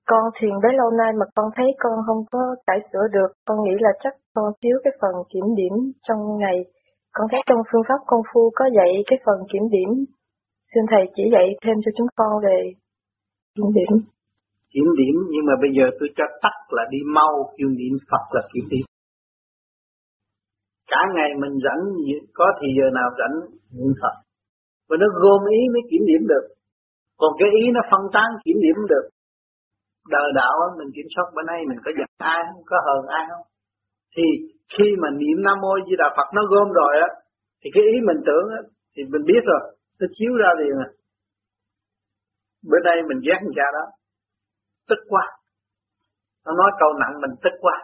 con 0.06 0.24
thiền 0.40 0.54
bấy 0.64 0.74
lâu 0.74 0.90
nay 0.92 1.12
mà 1.20 1.26
con 1.36 1.50
thấy 1.56 1.66
con 1.80 1.94
không 2.08 2.26
có 2.32 2.56
cải 2.68 2.80
sửa 2.94 3.08
được, 3.12 3.30
con 3.46 3.58
nghĩ 3.64 3.76
là 3.80 3.90
chắc 4.04 4.14
con 4.34 4.54
thiếu 4.62 4.78
cái 4.84 4.94
phần 5.02 5.12
kiểm 5.34 5.56
điểm 5.56 5.74
trong 6.08 6.38
ngày. 6.38 6.58
Con 7.14 7.28
thấy 7.32 7.40
trong 7.46 7.60
phương 7.72 7.82
pháp 7.90 8.00
công 8.08 8.22
phu 8.34 8.52
có 8.56 8.66
dạy 8.76 9.04
cái 9.08 9.20
phần 9.26 9.38
kiểm 9.52 9.70
điểm. 9.72 9.90
Xin 10.74 10.84
Thầy 10.92 11.04
chỉ 11.16 11.24
dạy 11.34 11.48
thêm 11.64 11.76
cho 11.86 11.92
chúng 11.98 12.08
con 12.16 12.32
về 12.44 12.74
kiểm 13.56 13.66
điểm. 13.74 14.13
Kiểm 14.74 14.88
điểm 15.00 15.16
nhưng 15.32 15.46
mà 15.50 15.54
bây 15.64 15.72
giờ 15.78 15.86
tôi 16.00 16.10
cho 16.18 16.26
tắt 16.44 16.56
là 16.70 16.84
đi 16.94 17.00
mau, 17.18 17.34
kêu 17.58 17.70
niệm 17.80 17.94
Phật 18.10 18.24
là 18.36 18.42
kiểm 18.54 18.66
điểm. 18.72 18.86
Cả 20.92 21.02
ngày 21.16 21.30
mình 21.42 21.56
rảnh, 21.66 21.84
có 22.34 22.46
thì 22.60 22.68
giờ 22.78 22.88
nào 22.98 23.10
rảnh 23.20 23.36
niệm 23.78 23.94
Phật. 24.02 24.16
Và 24.90 24.96
nó 25.02 25.08
gom 25.22 25.42
ý 25.58 25.60
mới 25.74 25.82
kiểm 25.90 26.04
điểm 26.12 26.28
được. 26.32 26.46
Còn 27.20 27.32
cái 27.40 27.50
ý 27.62 27.64
nó 27.76 27.82
phân 27.92 28.02
tán 28.14 28.30
kiểm 28.46 28.58
điểm 28.66 28.78
được 28.90 29.06
đời 30.10 30.30
đạo 30.36 30.56
mình 30.78 30.90
kiểm 30.96 31.08
soát 31.16 31.28
bên 31.36 31.46
đây 31.46 31.60
mình 31.70 31.80
có 31.86 31.92
giận 31.98 32.10
ai 32.18 32.40
không 32.54 32.64
có 32.66 32.78
hờn 32.86 33.04
ai 33.08 33.26
không 33.30 33.46
thì 34.16 34.24
khi 34.74 34.88
mà 35.02 35.10
niệm 35.10 35.38
nam 35.46 35.58
mô 35.62 35.74
di 35.88 35.96
đà 36.02 36.08
phật 36.18 36.28
nó 36.36 36.42
gom 36.52 36.68
rồi 36.80 36.94
á 37.08 37.10
thì 37.62 37.70
cái 37.74 37.84
ý 37.94 37.96
mình 38.08 38.20
tưởng 38.28 38.48
á 38.58 38.62
thì 38.94 39.02
mình 39.12 39.24
biết 39.26 39.44
rồi 39.52 39.62
nó 40.00 40.08
chiếu 40.16 40.34
ra 40.42 40.50
liền 40.60 40.76
à 40.88 40.90
bữa 42.70 42.80
nay 42.86 42.96
mình 43.10 43.20
ghét 43.28 43.40
người 43.42 43.56
cha 43.56 43.68
đó 43.78 43.86
tức 44.90 45.00
quá. 45.10 45.26
Nó 46.46 46.52
nói 46.60 46.72
câu 46.80 46.90
nặng 47.02 47.22
mình 47.22 47.36
tức 47.44 47.56
quá. 47.62 47.76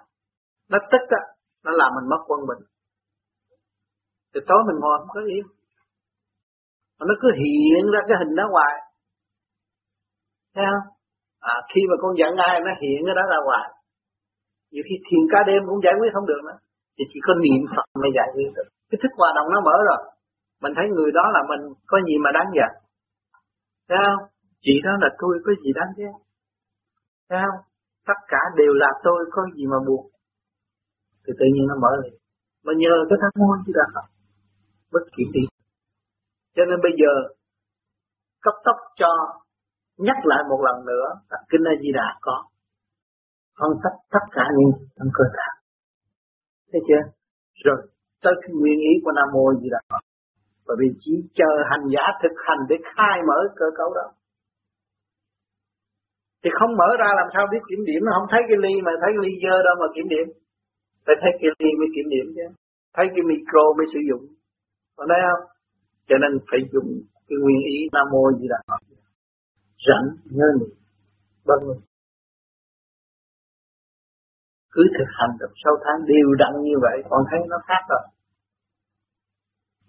Nó 0.69 0.77
tức 0.91 1.03
á 1.09 1.21
nó 1.65 1.71
làm 1.71 1.91
mình 1.95 2.09
mất 2.09 2.21
quân 2.27 2.39
bình. 2.49 2.67
Thì 4.33 4.39
tối 4.47 4.61
mình 4.67 4.79
ngồi 4.79 4.97
không 4.99 5.13
có 5.13 5.21
yên 5.33 5.45
nó 6.99 7.15
cứ 7.21 7.27
hiện 7.41 7.91
ra 7.93 7.99
cái 8.07 8.17
hình 8.19 8.35
đó 8.35 8.43
hoài. 8.51 8.75
Thấy 10.55 10.65
không? 10.71 10.85
À, 11.39 11.53
khi 11.73 11.81
mà 11.89 11.95
con 12.01 12.11
giận 12.19 12.33
ai 12.47 12.59
nó 12.59 12.71
hiện 12.81 12.99
cái 13.05 13.15
đó 13.15 13.23
ra 13.31 13.37
ngoài 13.45 13.79
nhiều 14.71 14.83
khi 14.87 14.95
thiền 15.07 15.23
ca 15.31 15.39
đêm 15.49 15.61
cũng 15.67 15.83
giải 15.85 15.95
quyết 15.99 16.11
không 16.13 16.27
được 16.31 16.41
nữa. 16.47 16.57
Thì 16.95 17.03
chỉ 17.11 17.19
có 17.27 17.33
niệm 17.43 17.61
Phật 17.75 17.85
mới 18.01 18.11
giải 18.17 18.29
quyết 18.35 18.49
được. 18.55 18.67
Cái 18.89 18.99
thức 19.01 19.11
hoạt 19.19 19.33
động 19.37 19.47
nó 19.53 19.59
mở 19.67 19.75
rồi. 19.89 20.01
Mình 20.63 20.73
thấy 20.75 20.85
người 20.89 21.11
đó 21.17 21.25
là 21.35 21.41
mình 21.51 21.61
có 21.91 21.97
gì 22.07 22.15
mà 22.23 22.29
đáng 22.37 22.49
giận. 22.57 22.71
Thấy 23.89 23.99
không? 24.05 24.21
Chị 24.65 24.73
đó 24.85 24.91
là 25.01 25.09
tôi 25.19 25.33
có 25.45 25.51
gì 25.63 25.71
đáng 25.79 25.91
ghét? 25.97 26.15
Thấy 27.29 27.39
không 27.45 27.61
tất 28.07 28.19
cả 28.27 28.41
đều 28.57 28.73
là 28.73 28.89
tôi, 29.03 29.19
có 29.31 29.41
gì 29.55 29.65
mà 29.71 29.79
buồn? 29.87 30.03
Thì 31.23 31.33
tự 31.39 31.45
nhiên 31.53 31.65
nó 31.67 31.75
mở 31.83 31.91
liền 32.03 32.13
mà 32.65 32.73
nhờ 32.77 32.93
cái 33.09 33.17
tham 33.21 33.31
môn 33.41 33.57
chứ 33.65 33.71
đã 33.75 34.01
bất 34.91 35.03
kỳ 35.15 35.23
đi 35.33 35.43
cho 36.55 36.63
nên 36.69 36.79
bây 36.85 36.93
giờ, 37.01 37.11
cấp 38.41 38.55
tốc 38.65 38.77
cho 38.99 39.11
nhắc 39.97 40.17
lại 40.23 40.41
một 40.49 40.59
lần 40.67 40.85
nữa 40.85 41.07
là 41.29 41.37
kinh 41.49 41.63
A 41.71 41.73
Di 41.81 41.91
Đà 41.93 42.07
có. 42.21 42.37
Phân 43.59 43.71
tích 43.83 43.97
tất 44.13 44.25
cả 44.31 44.45
những 44.57 44.71
trong 44.97 45.11
cơ 45.17 45.23
thể 45.35 45.47
thấy 46.71 46.81
chưa? 46.87 47.03
Rồi, 47.65 47.79
tới 48.23 48.33
cái 48.41 48.51
nguyên 48.59 48.79
ý 48.79 48.93
của 49.03 49.11
Nam 49.11 49.27
Mô 49.33 49.53
Di 49.61 49.69
Đà 49.71 49.81
Phật. 49.89 50.03
Bởi 50.67 50.77
vì 50.79 50.87
chỉ 50.99 51.13
chờ 51.33 51.51
hành 51.69 51.85
giả 51.93 52.05
thực 52.21 52.35
hành 52.47 52.61
để 52.69 52.75
khai 52.95 53.17
mở 53.27 53.39
cơ 53.55 53.65
cấu 53.77 53.89
đó 53.97 54.07
thì 56.41 56.49
không 56.59 56.71
mở 56.79 56.89
ra 57.01 57.09
làm 57.19 57.27
sao 57.33 57.43
biết 57.51 57.63
kiểm 57.69 57.81
điểm. 57.89 58.01
Nó 58.05 58.11
không 58.15 58.29
thấy 58.31 58.41
cái 58.49 58.57
ly 58.63 58.73
mà 58.85 58.91
thấy 59.01 59.11
cái 59.13 59.21
ly 59.25 59.31
dơ 59.43 59.55
đâu 59.67 59.75
mà 59.81 59.87
kiểm 59.95 60.07
điểm. 60.13 60.27
Phải 61.05 61.15
thấy 61.21 61.31
cái 61.39 61.49
ly 61.59 61.69
mới 61.79 61.89
kiểm 61.95 62.07
điểm 62.13 62.25
chứ. 62.35 62.45
Thấy 62.95 63.05
cái 63.13 63.23
micro 63.29 63.65
mới 63.77 63.87
sử 63.93 63.99
dụng. 64.09 64.23
Còn 64.97 65.07
đây 65.13 65.21
không? 65.27 65.43
Cho 66.09 66.15
nên 66.21 66.31
phải 66.49 66.59
dùng 66.73 66.89
cái 67.27 67.37
nguyên 67.41 67.59
ý 67.75 67.77
nam 67.95 68.07
mô 68.13 68.23
gì 68.39 68.47
đó, 68.53 68.59
phật. 68.67 68.81
Rảnh 69.87 70.07
nhớ 70.37 70.47
niệm. 70.59 70.73
Vâng. 71.47 71.63
Cứ 74.73 74.83
thực 74.97 75.09
hành 75.19 75.33
được 75.39 75.53
sau 75.63 75.73
tháng 75.83 75.99
đều 76.11 76.27
đặn 76.41 76.53
như 76.67 76.75
vậy 76.85 76.97
còn 77.09 77.21
thấy 77.29 77.39
nó 77.51 77.57
khác 77.67 77.83
rồi. 77.89 78.03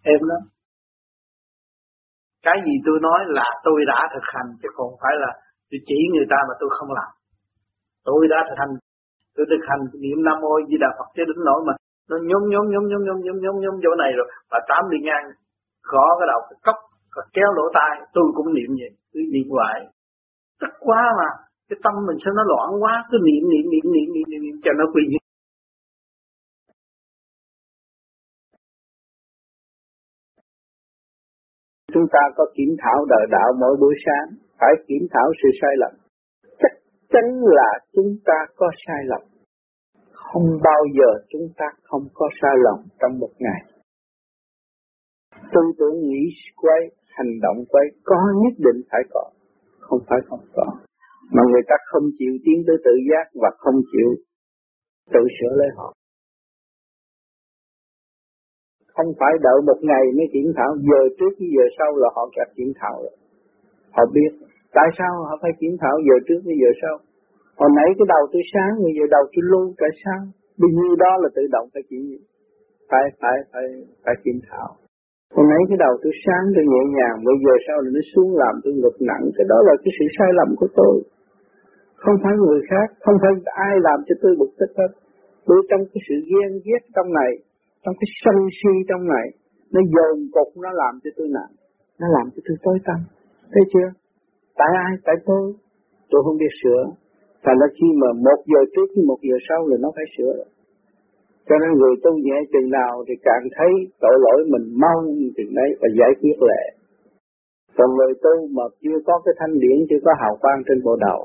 Em 0.03 0.21
lắm 0.31 0.43
cái 2.43 2.57
gì 2.67 2.75
tôi 2.87 2.99
nói 3.03 3.21
là 3.27 3.45
tôi 3.65 3.79
đã 3.87 4.09
thực 4.15 4.27
hành 4.35 4.49
chứ 4.63 4.69
không 4.77 4.93
phải 5.03 5.15
là 5.23 5.31
tôi 5.71 5.81
chỉ 5.89 5.99
người 6.15 6.27
ta 6.33 6.39
mà 6.49 6.55
tôi 6.61 6.71
không 6.77 6.91
làm. 6.99 7.11
Tôi 8.09 8.21
đã 8.33 8.39
thực 8.49 8.59
hành 8.63 8.73
tôi 9.35 9.47
thực 9.51 9.63
hành 9.71 9.83
niệm 10.05 10.19
nam 10.27 10.37
mô 10.43 10.53
di 10.69 10.77
đà 10.83 10.91
phật 10.99 11.09
cho 11.17 11.25
đến 11.31 11.39
nỗi 11.49 11.61
mà 11.69 11.75
nó 12.11 12.17
nhóm 12.29 12.43
nhóm 12.53 12.65
nhóm 12.73 12.85
nhóm 12.91 13.03
nhóm 13.07 13.19
nhóm 13.27 13.37
nhóm 13.45 13.57
nhóm 13.63 13.75
chỗ 13.85 13.93
này 14.03 14.11
rồi 14.19 14.29
và 14.51 14.59
tám 14.69 14.83
đi 14.93 14.99
ngang 15.07 15.27
gõ 15.93 16.07
cái 16.19 16.27
đầu 16.33 16.41
cái 16.49 16.59
cốc 16.67 16.79
và 17.17 17.23
kéo 17.35 17.51
lỗ 17.57 17.65
tai 17.79 17.93
tôi 18.15 18.27
cũng 18.37 18.55
niệm 18.57 18.71
vậy 18.81 18.93
tôi 19.13 19.23
niệm 19.35 19.47
hoài. 19.55 19.79
Tức 20.61 20.73
quá 20.87 21.03
mà 21.19 21.29
cái 21.69 21.79
tâm 21.85 21.95
mình 22.07 22.19
sao 22.25 22.33
nó 22.39 22.43
loạn 22.51 22.69
quá 22.83 22.95
cứ 23.11 23.17
niệm 23.27 23.43
niệm 23.53 23.65
niệm 23.73 23.87
niệm 23.95 24.09
niệm 24.15 24.27
niệm, 24.31 24.43
niệm 24.45 24.57
cho 24.65 24.73
nó 24.79 24.85
quy 24.95 25.03
nhất. 25.11 25.23
Chúng 31.93 32.07
ta 32.13 32.23
có 32.37 32.45
kiểm 32.57 32.71
thảo 32.83 32.99
đời 33.13 33.27
đạo 33.31 33.49
mỗi 33.61 33.77
buổi 33.81 33.95
sáng 34.05 34.50
phải 34.61 34.73
kiểm 34.89 35.05
thảo 35.11 35.29
sự 35.43 35.49
sai 35.61 35.75
lầm. 35.83 35.93
Chắc 36.59 36.73
chắn 37.13 37.25
là 37.43 37.71
chúng 37.95 38.11
ta 38.25 38.39
có 38.57 38.71
sai 38.87 39.03
lầm. 39.05 39.23
Không 40.13 40.49
bao 40.63 40.83
giờ 40.99 41.11
chúng 41.29 41.49
ta 41.57 41.67
không 41.83 42.09
có 42.15 42.29
sai 42.43 42.57
lầm 42.65 42.79
trong 43.01 43.19
một 43.19 43.33
ngày. 43.39 43.61
Tư 45.53 45.61
tưởng 45.79 45.97
nghĩ, 46.01 46.23
quay, 46.57 46.81
hành 47.17 47.33
động 47.43 47.65
quay, 47.69 47.85
có 48.05 48.17
nhất 48.43 48.55
định 48.59 48.83
phải 48.91 49.03
có, 49.11 49.31
không 49.79 50.01
phải 50.09 50.19
không 50.29 50.45
có. 50.55 50.65
Mà 51.33 51.43
người 51.51 51.63
ta 51.69 51.75
không 51.87 52.05
chịu 52.19 52.33
tiến 52.45 52.63
tới 52.67 52.77
tự 52.85 52.91
giác 53.11 53.27
và 53.43 53.51
không 53.59 53.75
chịu 53.93 54.11
tự 55.13 55.21
sửa 55.41 55.57
lấy 55.57 55.69
họ 55.77 55.95
không 59.01 59.13
phải 59.21 59.35
đợi 59.47 59.59
một 59.69 59.79
ngày 59.91 60.05
mới 60.17 60.27
kiểm 60.33 60.49
thảo, 60.57 60.71
giờ 60.89 61.01
trước 61.19 61.33
với 61.39 61.49
giờ 61.57 61.65
sau 61.79 61.91
là 62.03 62.09
họ 62.17 62.23
gặp 62.37 62.49
kiểm 62.57 62.73
thảo 62.81 62.97
rồi 63.03 63.17
họ 63.97 64.03
biết 64.17 64.31
tại 64.77 64.89
sao 64.99 65.13
họ 65.29 65.35
phải 65.43 65.53
kiểm 65.61 65.75
thảo 65.83 65.97
giờ 66.07 66.17
trước 66.27 66.41
với 66.47 66.57
giờ 66.63 66.71
sau. 66.83 66.97
Hồi 67.61 67.71
nãy 67.77 67.89
cái 67.99 68.07
đầu 68.15 68.23
tôi 68.33 68.43
sáng 68.53 68.73
bây 68.85 68.93
giờ 68.97 69.05
đầu 69.17 69.25
tôi 69.33 69.43
lưu, 69.51 69.65
tại 69.81 69.93
sao 70.03 70.21
bao 70.61 70.71
nhiêu 70.77 70.93
đó 71.05 71.13
là 71.23 71.29
tự 71.37 71.43
động 71.55 71.67
phải 71.73 71.83
kiểm 71.89 72.03
phải 72.91 73.05
phải 73.21 73.37
phải 73.51 73.67
phải 74.05 74.15
kiểm 74.25 74.39
thảo. 74.49 74.69
Hồi 75.37 75.47
nãy 75.51 75.61
cái 75.69 75.79
đầu 75.85 75.95
tôi 76.03 76.13
sáng 76.25 76.45
tôi 76.55 76.65
nhẹ 76.73 76.83
nhàng 76.97 77.17
bây 77.29 77.37
giờ 77.45 77.55
sau 77.67 77.77
là 77.85 77.91
nó 77.97 78.03
xuống 78.13 78.31
làm 78.43 78.55
tôi 78.65 78.73
ngực 78.81 78.97
nặng. 79.11 79.25
Cái 79.37 79.47
đó 79.53 79.59
là 79.69 79.75
cái 79.83 79.93
sự 79.99 80.07
sai 80.17 80.31
lầm 80.39 80.51
của 80.61 80.71
tôi. 80.81 80.95
Không 82.03 82.17
phải 82.23 82.35
người 82.45 82.61
khác 82.71 82.89
không 83.05 83.17
phải 83.23 83.33
ai 83.69 83.75
làm 83.87 83.99
cho 84.07 84.15
tôi 84.23 84.33
bực 84.41 84.53
tức 84.59 84.71
hết. 84.79 84.91
Tôi 85.47 85.59
trong 85.71 85.83
cái 85.93 86.01
sự 86.07 86.17
ghen 86.31 86.51
ghét 86.67 86.83
trong 86.97 87.09
này 87.21 87.33
trong 87.85 87.95
cái 88.01 88.09
sân 88.23 88.37
si 88.59 88.73
trong 88.89 89.03
này 89.15 89.27
nó 89.73 89.81
dồn 89.95 90.17
cục 90.33 90.49
nó 90.65 90.71
làm 90.73 90.95
cho 91.05 91.11
tôi 91.17 91.29
nặng 91.37 91.53
nó 92.01 92.07
làm 92.17 92.27
cho 92.35 92.41
tôi 92.47 92.57
tối 92.63 92.79
tâm 92.87 93.01
thấy 93.53 93.65
chưa? 93.73 93.89
Tại 94.59 94.71
ai? 94.87 94.93
Tại 95.07 95.17
tôi. 95.27 95.45
Tôi 96.11 96.21
không 96.25 96.37
biết 96.43 96.53
sửa. 96.63 96.83
Thành 97.45 97.59
ra 97.61 97.67
khi 97.77 97.89
mà 98.03 98.09
một 98.27 98.41
giờ 98.53 98.61
trước 98.75 98.89
với 98.95 99.05
một 99.11 99.19
giờ 99.29 99.37
sau 99.49 99.61
là 99.67 99.77
nó 99.81 99.91
phải 99.97 100.05
sửa 100.19 100.37
cho 101.49 101.57
nên 101.63 101.71
người 101.79 101.95
tu 102.03 102.11
nhẹ 102.25 102.39
chừng 102.53 102.71
nào 102.71 103.05
thì 103.07 103.15
càng 103.29 103.45
thấy 103.57 103.73
tội 104.01 104.17
lỗi 104.25 104.39
mình 104.53 104.67
mau 104.83 104.99
chừng 105.37 105.53
đấy 105.55 105.71
và 105.81 105.89
giải 105.99 106.13
quyết 106.21 106.37
lệ 106.49 106.63
còn 107.77 107.89
người 107.97 108.13
tu 108.25 108.35
mà 108.57 108.65
chưa 108.83 108.99
có 109.07 109.15
cái 109.25 109.35
thanh 109.39 109.55
điển, 109.63 109.79
chưa 109.91 110.01
có 110.05 110.13
hào 110.21 110.35
quang 110.43 110.61
trên 110.67 110.79
bộ 110.85 110.97
đầu, 111.07 111.21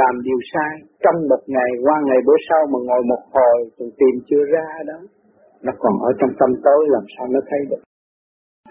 làm 0.00 0.14
điều 0.26 0.40
sai, 0.52 0.72
trong 1.02 1.16
một 1.30 1.42
ngày, 1.46 1.70
qua 1.84 1.96
ngày 2.06 2.20
bữa 2.26 2.38
sau 2.48 2.62
mà 2.72 2.78
ngồi 2.88 3.02
một 3.12 3.22
hồi 3.34 3.58
còn 3.78 3.88
tìm 3.98 4.14
chưa 4.28 4.44
ra 4.54 4.68
đó, 4.86 4.98
nó 5.62 5.72
còn 5.78 5.94
ở 6.08 6.10
trong 6.18 6.30
tâm 6.40 6.50
tối, 6.64 6.86
làm 6.88 7.04
sao 7.14 7.26
nó 7.30 7.40
thấy 7.50 7.60
được? 7.70 7.82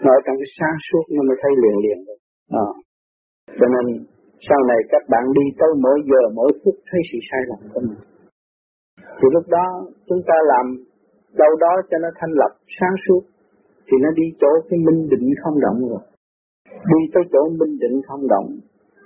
Nói 0.04 0.14
ở 0.18 0.22
trong 0.24 0.36
cái 0.40 0.50
sáng 0.58 0.76
suốt 0.86 1.04
nó 1.14 1.22
mới 1.28 1.36
thấy 1.42 1.52
liền 1.62 1.76
liền 1.84 1.98
được 2.06 2.20
à. 2.64 2.68
cho 3.58 3.66
nên, 3.74 3.84
sau 4.48 4.60
này 4.70 4.80
các 4.92 5.02
bạn 5.12 5.24
đi 5.38 5.44
tới 5.60 5.70
mỗi 5.84 5.98
giờ, 6.10 6.22
mỗi 6.38 6.50
phút 6.60 6.74
thấy 6.90 7.00
sự 7.12 7.18
sai 7.28 7.40
lầm 7.48 7.60
của 7.72 7.80
mình 7.86 8.00
thì 9.18 9.26
lúc 9.34 9.44
đó, 9.56 9.66
chúng 10.08 10.22
ta 10.28 10.36
làm 10.52 10.66
đâu 11.42 11.52
đó 11.60 11.72
cho 11.90 11.96
nó 11.98 12.08
thanh 12.18 12.32
lập 12.40 12.52
sáng 12.80 12.94
suốt, 13.04 13.22
thì 13.86 13.96
nó 14.02 14.10
đi 14.20 14.26
chỗ 14.40 14.48
cái 14.68 14.78
minh 14.86 15.08
định 15.10 15.26
không 15.42 15.60
động 15.60 15.78
rồi 15.90 16.02
đi 16.72 17.00
tới 17.14 17.22
chỗ 17.32 17.48
minh 17.60 17.78
định 17.80 18.00
không 18.08 18.28
động, 18.28 18.48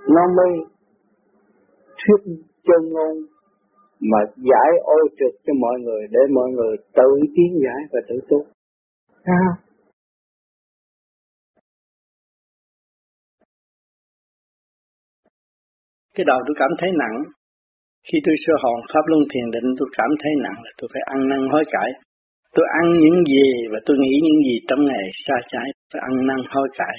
nó 0.09 0.23
mới 0.37 0.53
thuyết 2.01 2.35
chân 2.67 2.93
ngôn 2.93 3.17
mà 4.01 4.19
giải 4.37 4.71
ô 4.83 4.99
trực 5.19 5.41
cho 5.47 5.53
mọi 5.61 5.81
người 5.81 6.03
để 6.11 6.21
mọi 6.31 6.51
người 6.51 6.77
tự 6.95 7.09
tiến 7.37 7.61
giải 7.65 7.81
và 7.93 8.01
tự 8.09 8.17
tu. 8.29 8.39
À. 9.23 9.45
Cái 16.15 16.25
đầu 16.31 16.39
tôi 16.47 16.55
cảm 16.59 16.73
thấy 16.81 16.91
nặng. 17.03 17.17
Khi 18.07 18.19
tôi 18.25 18.35
sơ 18.45 18.55
hồn 18.63 18.79
pháp 18.93 19.05
luân 19.11 19.23
thiền 19.31 19.47
định 19.55 19.69
tôi 19.79 19.89
cảm 19.99 20.11
thấy 20.21 20.33
nặng 20.45 20.59
là 20.65 20.71
tôi 20.79 20.89
phải 20.93 21.03
ăn 21.15 21.21
năn 21.31 21.41
hối 21.53 21.65
cải. 21.75 21.91
Tôi 22.55 22.67
ăn 22.81 22.87
những 23.05 23.19
gì 23.33 23.49
và 23.73 23.79
tôi 23.87 23.97
nghĩ 24.03 24.15
những 24.27 24.41
gì 24.47 24.57
trong 24.69 24.83
ngày 24.89 25.05
xa 25.25 25.37
trái, 25.53 25.69
tôi 25.91 26.01
ăn 26.09 26.15
năn 26.29 26.41
hối 26.53 26.69
cải. 26.79 26.97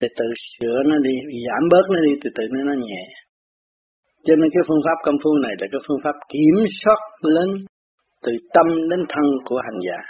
Để 0.00 0.08
tự 0.18 0.28
sửa 0.52 0.78
nó 0.90 0.96
đi, 1.06 1.14
giảm 1.46 1.62
bớt 1.72 1.84
nó 1.92 1.98
đi, 2.06 2.12
từ 2.22 2.30
từ 2.36 2.44
nó 2.54 2.60
nó 2.70 2.74
nhẹ. 2.86 3.04
Cho 4.26 4.34
nên 4.36 4.48
cái 4.54 4.62
phương 4.68 4.84
pháp 4.86 4.98
công 5.04 5.18
phu 5.22 5.30
này 5.44 5.54
là 5.60 5.66
cái 5.72 5.80
phương 5.86 6.00
pháp 6.04 6.16
kiểm 6.32 6.56
soát 6.80 7.00
lên 7.36 7.50
từ 8.24 8.32
tâm 8.54 8.66
đến 8.90 9.00
thân 9.12 9.26
của 9.44 9.60
hành 9.66 9.80
giả. 9.86 10.00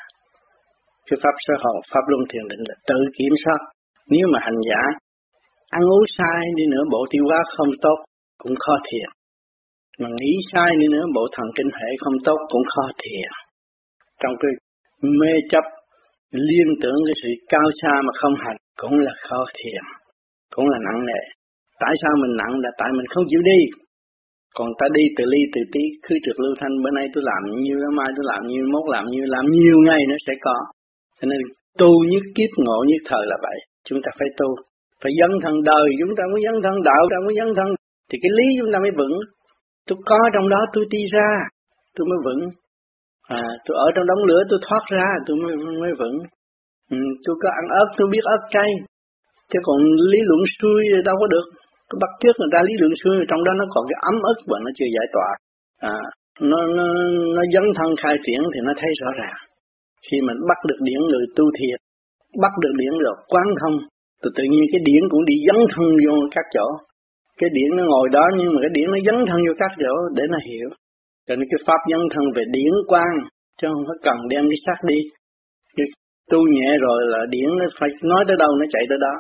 Cái 1.07 1.19
pháp 1.23 1.35
sơ 1.45 1.55
hồn, 1.63 1.77
pháp 1.93 2.05
luân 2.11 2.23
thiền 2.31 2.45
định 2.51 2.63
là 2.69 2.75
tự 2.89 2.99
kiểm 3.19 3.35
soát. 3.45 3.61
Nếu 4.13 4.27
mà 4.33 4.39
hành 4.43 4.61
giả 4.69 4.83
ăn 5.71 5.83
uống 5.93 6.05
sai 6.19 6.43
đi 6.57 6.65
nữa 6.73 6.85
bộ 6.93 7.01
tiêu 7.11 7.25
hóa 7.29 7.41
không 7.57 7.71
tốt 7.83 7.99
cũng 8.43 8.55
khó 8.65 8.75
thiền. 8.89 9.09
Mà 10.01 10.09
nghĩ 10.19 10.33
sai 10.53 10.71
nữa 10.77 10.89
nữa 10.95 11.05
bộ 11.17 11.25
thần 11.35 11.49
kinh 11.57 11.71
hệ 11.79 11.91
không 12.03 12.17
tốt 12.27 12.39
cũng 12.53 12.67
khó 12.73 12.87
thiền. 13.03 13.31
Trong 14.21 14.35
cái 14.41 14.53
mê 15.21 15.33
chấp 15.53 15.65
liên 16.49 16.69
tưởng 16.83 17.01
cái 17.07 17.17
sự 17.23 17.31
cao 17.53 17.69
xa 17.81 17.93
mà 18.07 18.13
không 18.21 18.35
hành 18.45 18.59
cũng 18.83 18.97
là 19.07 19.13
khó 19.27 19.41
thiền, 19.57 19.83
cũng 20.55 20.67
là 20.73 20.79
nặng 20.87 21.01
nề. 21.09 21.23
Tại 21.83 21.95
sao 22.03 22.13
mình 22.23 22.35
nặng 22.41 22.55
là 22.65 22.71
tại 22.79 22.91
mình 22.97 23.07
không 23.13 23.25
chịu 23.31 23.43
đi. 23.51 23.61
Còn 24.57 24.69
ta 24.79 24.87
đi 24.97 25.05
từ 25.17 25.25
ly 25.33 25.43
từ 25.55 25.61
tí, 25.73 25.85
cứ 26.05 26.15
trực 26.25 26.37
lưu 26.43 26.55
thanh, 26.61 26.75
bữa 26.83 26.93
nay 26.99 27.07
tôi 27.15 27.23
làm 27.31 27.43
như 27.65 27.77
mai 27.99 28.11
tôi 28.17 28.25
làm 28.33 28.43
như 28.53 28.61
mốt 28.73 28.85
làm 28.95 29.05
như 29.13 29.23
làm 29.35 29.45
nhiều 29.51 29.79
ngày 29.87 30.03
nữa 30.11 30.21
sẽ 30.27 30.33
có. 30.47 30.57
Cho 31.19 31.27
nên 31.31 31.41
tu 31.81 31.91
nhất 32.11 32.25
kiếp 32.37 32.51
ngộ 32.65 32.79
nhất 32.91 33.03
thời 33.09 33.25
là 33.31 33.37
vậy. 33.47 33.59
Chúng 33.87 34.01
ta 34.05 34.11
phải 34.19 34.29
tu. 34.39 34.49
Phải 35.03 35.13
dấn 35.21 35.33
thân 35.43 35.55
đời, 35.71 35.87
chúng 36.01 36.15
ta 36.19 36.25
mới 36.33 36.41
dấn 36.47 36.57
thân 36.65 36.77
đạo, 36.89 37.01
chúng 37.03 37.13
ta 37.15 37.19
mới 37.27 37.35
dấn 37.41 37.51
thân. 37.59 37.69
Thì 38.11 38.17
cái 38.23 38.33
lý 38.39 38.47
chúng 38.59 38.73
ta 38.73 38.79
mới 38.85 38.93
vững. 39.01 39.15
Tôi 39.87 39.99
có 40.11 40.19
trong 40.35 40.49
đó 40.49 40.61
tôi 40.75 40.85
đi 40.95 41.03
ra, 41.15 41.31
tôi 41.95 42.05
mới 42.11 42.19
vững. 42.27 42.43
À, 43.39 43.43
tôi 43.65 43.75
ở 43.87 43.89
trong 43.95 44.07
đống 44.11 44.23
lửa 44.29 44.41
tôi 44.51 44.59
thoát 44.67 44.85
ra, 44.97 45.07
tôi 45.27 45.37
mới, 45.43 45.55
mới 45.83 45.93
vững. 46.01 46.17
Ừ, 46.91 46.99
tôi 47.25 47.35
có 47.43 47.49
ăn 47.61 47.67
ớt, 47.81 47.89
tôi 47.97 48.09
biết 48.13 48.25
ớt 48.37 48.43
cay. 48.51 48.71
Chứ 49.51 49.59
còn 49.63 49.79
lý 50.13 50.19
luận 50.29 50.43
xuôi 50.59 50.83
đâu 51.09 51.17
có 51.21 51.27
được 51.27 51.47
cái 51.91 51.99
bắt 52.03 52.13
trước 52.21 52.35
người 52.39 52.53
ta 52.55 52.61
lý 52.69 52.75
luận 52.81 52.93
xuôi 53.01 53.17
trong 53.31 53.43
đó 53.47 53.53
nó 53.61 53.65
còn 53.75 53.85
cái 53.91 53.99
ấm 54.11 54.17
ức 54.33 54.39
và 54.51 54.59
nó 54.65 54.71
chưa 54.77 54.91
giải 54.97 55.07
tỏa 55.15 55.29
à, 55.93 55.97
nó 56.51 56.59
nó 56.79 56.87
nó 57.37 57.43
dấn 57.55 57.67
thân 57.77 57.91
khai 58.03 58.17
triển 58.25 58.41
thì 58.53 58.61
nó 58.67 58.73
thấy 58.81 58.91
rõ 59.01 59.09
ràng 59.21 59.39
khi 60.07 60.17
mình 60.29 60.39
bắt 60.49 60.59
được 60.69 60.81
điển 60.87 61.01
người 61.11 61.25
tu 61.37 61.45
thiệt 61.59 61.79
bắt 62.43 62.53
được 62.63 62.75
điển 62.81 62.93
rồi 63.05 63.17
quán 63.33 63.47
thông 63.61 63.77
thì 64.21 64.29
tự 64.37 64.45
nhiên 64.53 64.65
cái 64.73 64.81
điển 64.89 65.03
cũng 65.11 65.25
đi 65.31 65.37
dấn 65.47 65.59
thân 65.73 65.87
vô 66.05 66.15
các 66.35 66.47
chỗ 66.55 66.67
cái 67.41 67.51
điển 67.57 67.71
nó 67.79 67.83
ngồi 67.91 68.07
đó, 68.17 68.25
nhưng 68.39 68.51
mà 68.55 68.59
cái 68.65 68.73
điển 68.77 68.89
nó 68.95 68.99
dấn 69.07 69.19
thân 69.29 69.41
vô 69.47 69.55
các 69.63 69.73
chỗ 69.83 69.95
để 70.17 70.25
nó 70.33 70.39
hiểu. 70.49 70.69
Cho 71.27 71.33
nên 71.37 71.47
cái 71.51 71.61
pháp 71.67 71.81
dấn 71.91 72.03
thân 72.13 72.25
về 72.37 72.43
điển 72.57 72.73
quang, 72.91 73.17
chứ 73.59 73.65
không 73.73 73.85
có 73.89 73.95
cần 74.07 74.17
đem 74.33 74.45
cái 74.51 74.61
xác 74.67 74.79
đi. 74.91 74.99
Cái 75.77 75.87
tu 76.31 76.41
nhẹ 76.55 76.69
rồi 76.87 76.99
là 77.13 77.21
điển 77.35 77.49
nó 77.61 77.67
phải 77.79 77.91
nói 78.03 78.23
tới 78.29 78.37
đâu, 78.43 78.51
nó 78.61 78.67
chạy 78.75 78.85
tới 78.89 78.99
đó. 79.07 79.15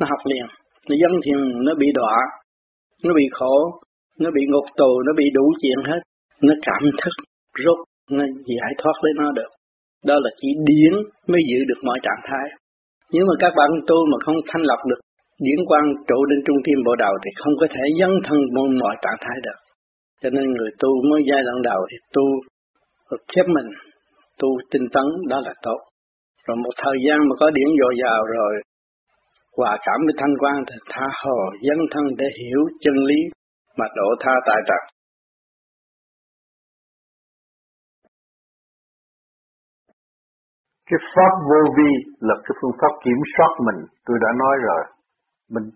Nó 0.00 0.04
học 0.12 0.22
liền, 0.30 0.46
nó 0.88 0.94
dấn 1.02 1.12
thiền 1.24 1.38
nó 1.66 1.72
bị 1.82 1.88
đọa, 2.00 2.16
nó 3.04 3.12
bị 3.20 3.26
khổ, 3.38 3.56
nó 4.22 4.28
bị 4.36 4.42
ngục 4.48 4.66
tù, 4.80 4.90
nó 5.06 5.12
bị 5.20 5.26
đủ 5.34 5.46
chuyện 5.62 5.78
hết. 5.90 6.00
Nó 6.42 6.54
cảm 6.66 6.82
thức 7.00 7.14
rốt 7.64 7.78
nó 8.10 8.24
giải 8.58 8.72
thoát 8.78 8.96
lấy 9.02 9.12
nó 9.16 9.32
được. 9.38 9.50
Đó 10.08 10.14
là 10.24 10.30
chỉ 10.40 10.48
điển 10.66 10.92
mới 11.30 11.40
giữ 11.50 11.58
được 11.68 11.80
mọi 11.82 11.98
trạng 12.02 12.22
thái. 12.28 12.46
Nếu 13.12 13.24
mà 13.28 13.34
các 13.38 13.52
bạn 13.56 13.70
tu 13.86 13.96
mà 14.12 14.18
không 14.24 14.36
thanh 14.48 14.62
lọc 14.62 14.78
được 14.90 15.00
điển 15.44 15.60
quang 15.68 15.86
trụ 16.08 16.18
đến 16.30 16.38
trung 16.46 16.56
tim 16.64 16.78
bộ 16.86 16.94
đầu 17.04 17.14
thì 17.22 17.30
không 17.40 17.54
có 17.60 17.66
thể 17.74 17.84
dấn 18.00 18.12
thân 18.26 18.38
môn 18.54 18.78
mọi 18.78 18.94
trạng 19.02 19.20
thái 19.20 19.36
được. 19.46 19.58
Cho 20.22 20.30
nên 20.30 20.46
người 20.54 20.70
tu 20.78 20.90
mới 21.10 21.20
giai 21.30 21.42
đoạn 21.46 21.62
đầu 21.62 21.80
thì 21.90 21.96
tu 22.14 22.24
khép 23.30 23.46
mình, 23.56 23.68
tu 24.40 24.48
tinh 24.70 24.86
tấn, 24.94 25.06
đó 25.28 25.40
là 25.46 25.54
tốt. 25.62 25.80
Rồi 26.46 26.56
một 26.56 26.74
thời 26.82 26.96
gian 27.06 27.18
mà 27.28 27.34
có 27.40 27.50
điển 27.50 27.68
dồi 27.80 27.94
dào 28.02 28.20
rồi, 28.36 28.54
hòa 29.56 29.78
cảm 29.86 29.98
với 30.06 30.14
thanh 30.18 30.34
quan 30.38 30.56
thì 30.68 30.76
tha 30.90 31.06
hồ 31.22 31.38
dấn 31.68 31.78
thân 31.92 32.04
để 32.18 32.26
hiểu 32.40 32.60
chân 32.80 32.94
lý 32.94 33.20
mà 33.78 33.86
độ 33.96 34.08
tha 34.20 34.32
tại 34.46 34.60
trật. 34.68 34.82
Cái 40.90 40.98
pháp 41.14 41.32
vô 41.50 41.60
vi 41.76 41.90
là 42.20 42.34
cái 42.44 42.54
phương 42.62 42.76
pháp 42.80 42.92
kiểm 43.04 43.20
soát 43.36 43.52
mình, 43.66 43.86
tôi 44.06 44.16
đã 44.24 44.30
nói 44.38 44.56
rồi 44.68 44.95
mình 45.54 45.66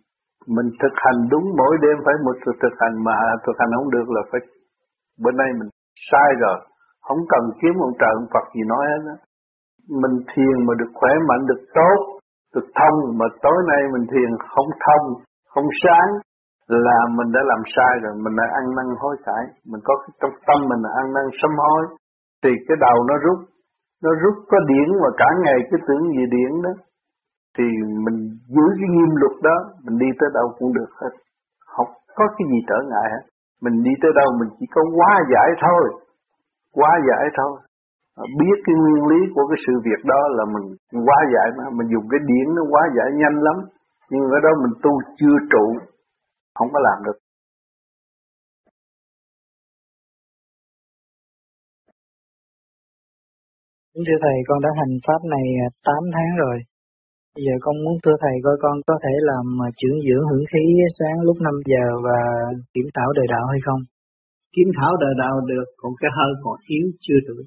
mình 0.57 0.69
thực 0.83 0.95
hành 1.05 1.19
đúng 1.33 1.47
mỗi 1.61 1.75
đêm 1.85 1.97
phải 2.05 2.15
một 2.25 2.37
sự 2.43 2.53
thực 2.63 2.75
hành 2.81 2.95
mà 3.07 3.17
thực 3.45 3.57
hành 3.61 3.71
không 3.77 3.91
được 3.91 4.07
là 4.17 4.23
phải, 4.31 4.41
bữa 5.23 5.35
nay 5.41 5.49
mình 5.59 5.71
sai 6.11 6.31
rồi, 6.43 6.59
không 7.07 7.21
cần 7.33 7.43
kiếm 7.61 7.75
ông 7.87 7.95
trời 8.01 8.13
ông 8.21 8.29
Phật 8.35 8.47
gì 8.55 8.63
nói 8.73 8.85
hết 8.91 9.03
á. 9.15 9.17
Mình 10.03 10.17
thiền 10.31 10.57
mà 10.67 10.73
được 10.81 10.91
khỏe 10.99 11.13
mạnh, 11.29 11.43
được 11.51 11.63
tốt, 11.79 11.99
được 12.55 12.67
thông, 12.79 12.99
mà 13.19 13.27
tối 13.45 13.59
nay 13.71 13.81
mình 13.95 14.07
thiền 14.13 14.31
không 14.55 14.71
thông, 14.85 15.05
không 15.53 15.69
sáng, 15.83 16.11
là 16.87 16.99
mình 17.19 17.31
đã 17.37 17.41
làm 17.51 17.63
sai 17.75 17.93
rồi, 18.03 18.15
mình 18.25 18.35
đã 18.41 18.47
ăn 18.59 18.65
năn 18.77 18.89
hối 19.01 19.17
cải. 19.27 19.45
Mình 19.71 19.81
có 19.85 19.95
cái 20.03 20.13
trong 20.21 20.35
tâm 20.47 20.59
mình 20.71 20.81
là 20.85 20.91
ăn 21.01 21.07
năn 21.15 21.27
sám 21.39 21.53
hối. 21.65 21.83
Thì 22.43 22.51
cái 22.69 22.77
đầu 22.87 22.97
nó 23.09 23.15
rút 23.25 23.39
nó 24.05 24.11
rút 24.23 24.35
có 24.51 24.59
điển 24.71 24.89
mà 25.03 25.11
cả 25.17 25.29
ngày 25.45 25.59
cứ 25.71 25.77
tưởng 25.89 26.05
gì 26.17 26.25
điển 26.37 26.53
đó 26.65 26.73
thì 27.57 27.67
mình 28.05 28.19
giữ 28.55 28.67
cái 28.81 28.89
nghiêm 28.95 29.13
luật 29.21 29.37
đó 29.49 29.57
mình 29.85 29.97
đi 30.03 30.09
tới 30.19 30.29
đâu 30.39 30.47
cũng 30.59 30.73
được 30.79 30.91
hết. 31.01 31.13
Không 31.75 31.91
có 32.17 32.25
cái 32.37 32.45
gì 32.51 32.59
trở 32.69 32.79
ngại 32.91 33.09
hết. 33.15 33.25
Mình 33.65 33.77
đi 33.87 33.93
tới 34.03 34.13
đâu 34.21 34.29
mình 34.41 34.51
chỉ 34.59 34.67
có 34.75 34.83
hóa 34.97 35.13
giải 35.33 35.49
thôi. 35.65 35.85
Hóa 36.77 36.93
giải 37.09 37.25
thôi. 37.39 37.55
Biết 38.41 38.57
cái 38.65 38.75
nguyên 38.81 39.03
lý 39.11 39.21
của 39.35 39.45
cái 39.51 39.59
sự 39.67 39.73
việc 39.87 40.01
đó 40.13 40.21
là 40.37 40.45
mình 40.55 40.67
hóa 41.07 41.19
giải 41.35 41.49
mà. 41.59 41.65
Mình 41.79 41.89
dùng 41.95 42.07
cái 42.11 42.21
điển 42.31 42.47
nó 42.57 42.63
hóa 42.71 42.83
giải 42.97 43.09
nhanh 43.21 43.37
lắm. 43.47 43.57
Nhưng 44.11 44.23
ở 44.37 44.39
đó 44.45 44.51
mình 44.63 44.75
tu 44.83 44.93
chưa 45.21 45.37
trụ 45.53 45.65
không 46.59 46.69
có 46.73 46.81
làm 46.89 46.99
được. 47.07 47.19
Thưa 54.07 54.19
Thầy, 54.25 54.37
con 54.49 54.59
đã 54.65 54.71
hành 54.79 54.95
Pháp 55.07 55.21
này 55.35 55.47
à, 55.67 55.69
8 55.85 56.03
tháng 56.15 56.33
rồi. 56.39 56.57
Bây 57.35 57.43
giờ 57.47 57.55
con 57.65 57.75
muốn 57.85 57.97
thưa 58.03 58.17
Thầy 58.23 58.37
coi 58.45 58.57
con 58.65 58.75
có 58.89 58.95
thể 59.05 59.15
làm 59.31 59.47
à, 59.67 59.69
trưởng 59.79 59.99
dưỡng 60.07 60.25
hưởng 60.31 60.45
khí 60.53 60.65
sáng 60.99 61.17
lúc 61.27 61.37
5 61.47 61.55
giờ 61.73 61.85
và 62.07 62.19
kiểm 62.75 62.89
thảo 62.97 63.11
đời 63.19 63.27
đạo 63.35 63.45
hay 63.53 63.61
không? 63.67 63.81
Kiểm 64.55 64.69
thảo 64.77 64.93
đời 65.03 65.15
đạo 65.23 65.35
được, 65.51 65.67
còn 65.81 65.93
cái 66.01 66.11
hơi 66.17 66.31
còn 66.43 66.57
yếu 66.75 66.87
chưa 67.05 67.21
được. 67.27 67.43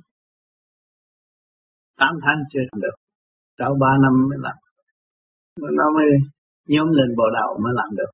tám 2.00 2.14
tháng 2.24 2.40
chưa 2.52 2.66
được. 2.84 2.96
Sau 3.58 3.72
3 3.82 3.88
năm 4.04 4.14
mới 4.30 4.40
làm. 4.46 4.58
Nó 5.78 5.86
mới 5.96 6.08
nhóm 6.74 6.88
lên 6.98 7.10
bộ 7.18 7.28
đạo 7.38 7.50
mới 7.64 7.74
làm 7.80 7.90
được. 8.00 8.12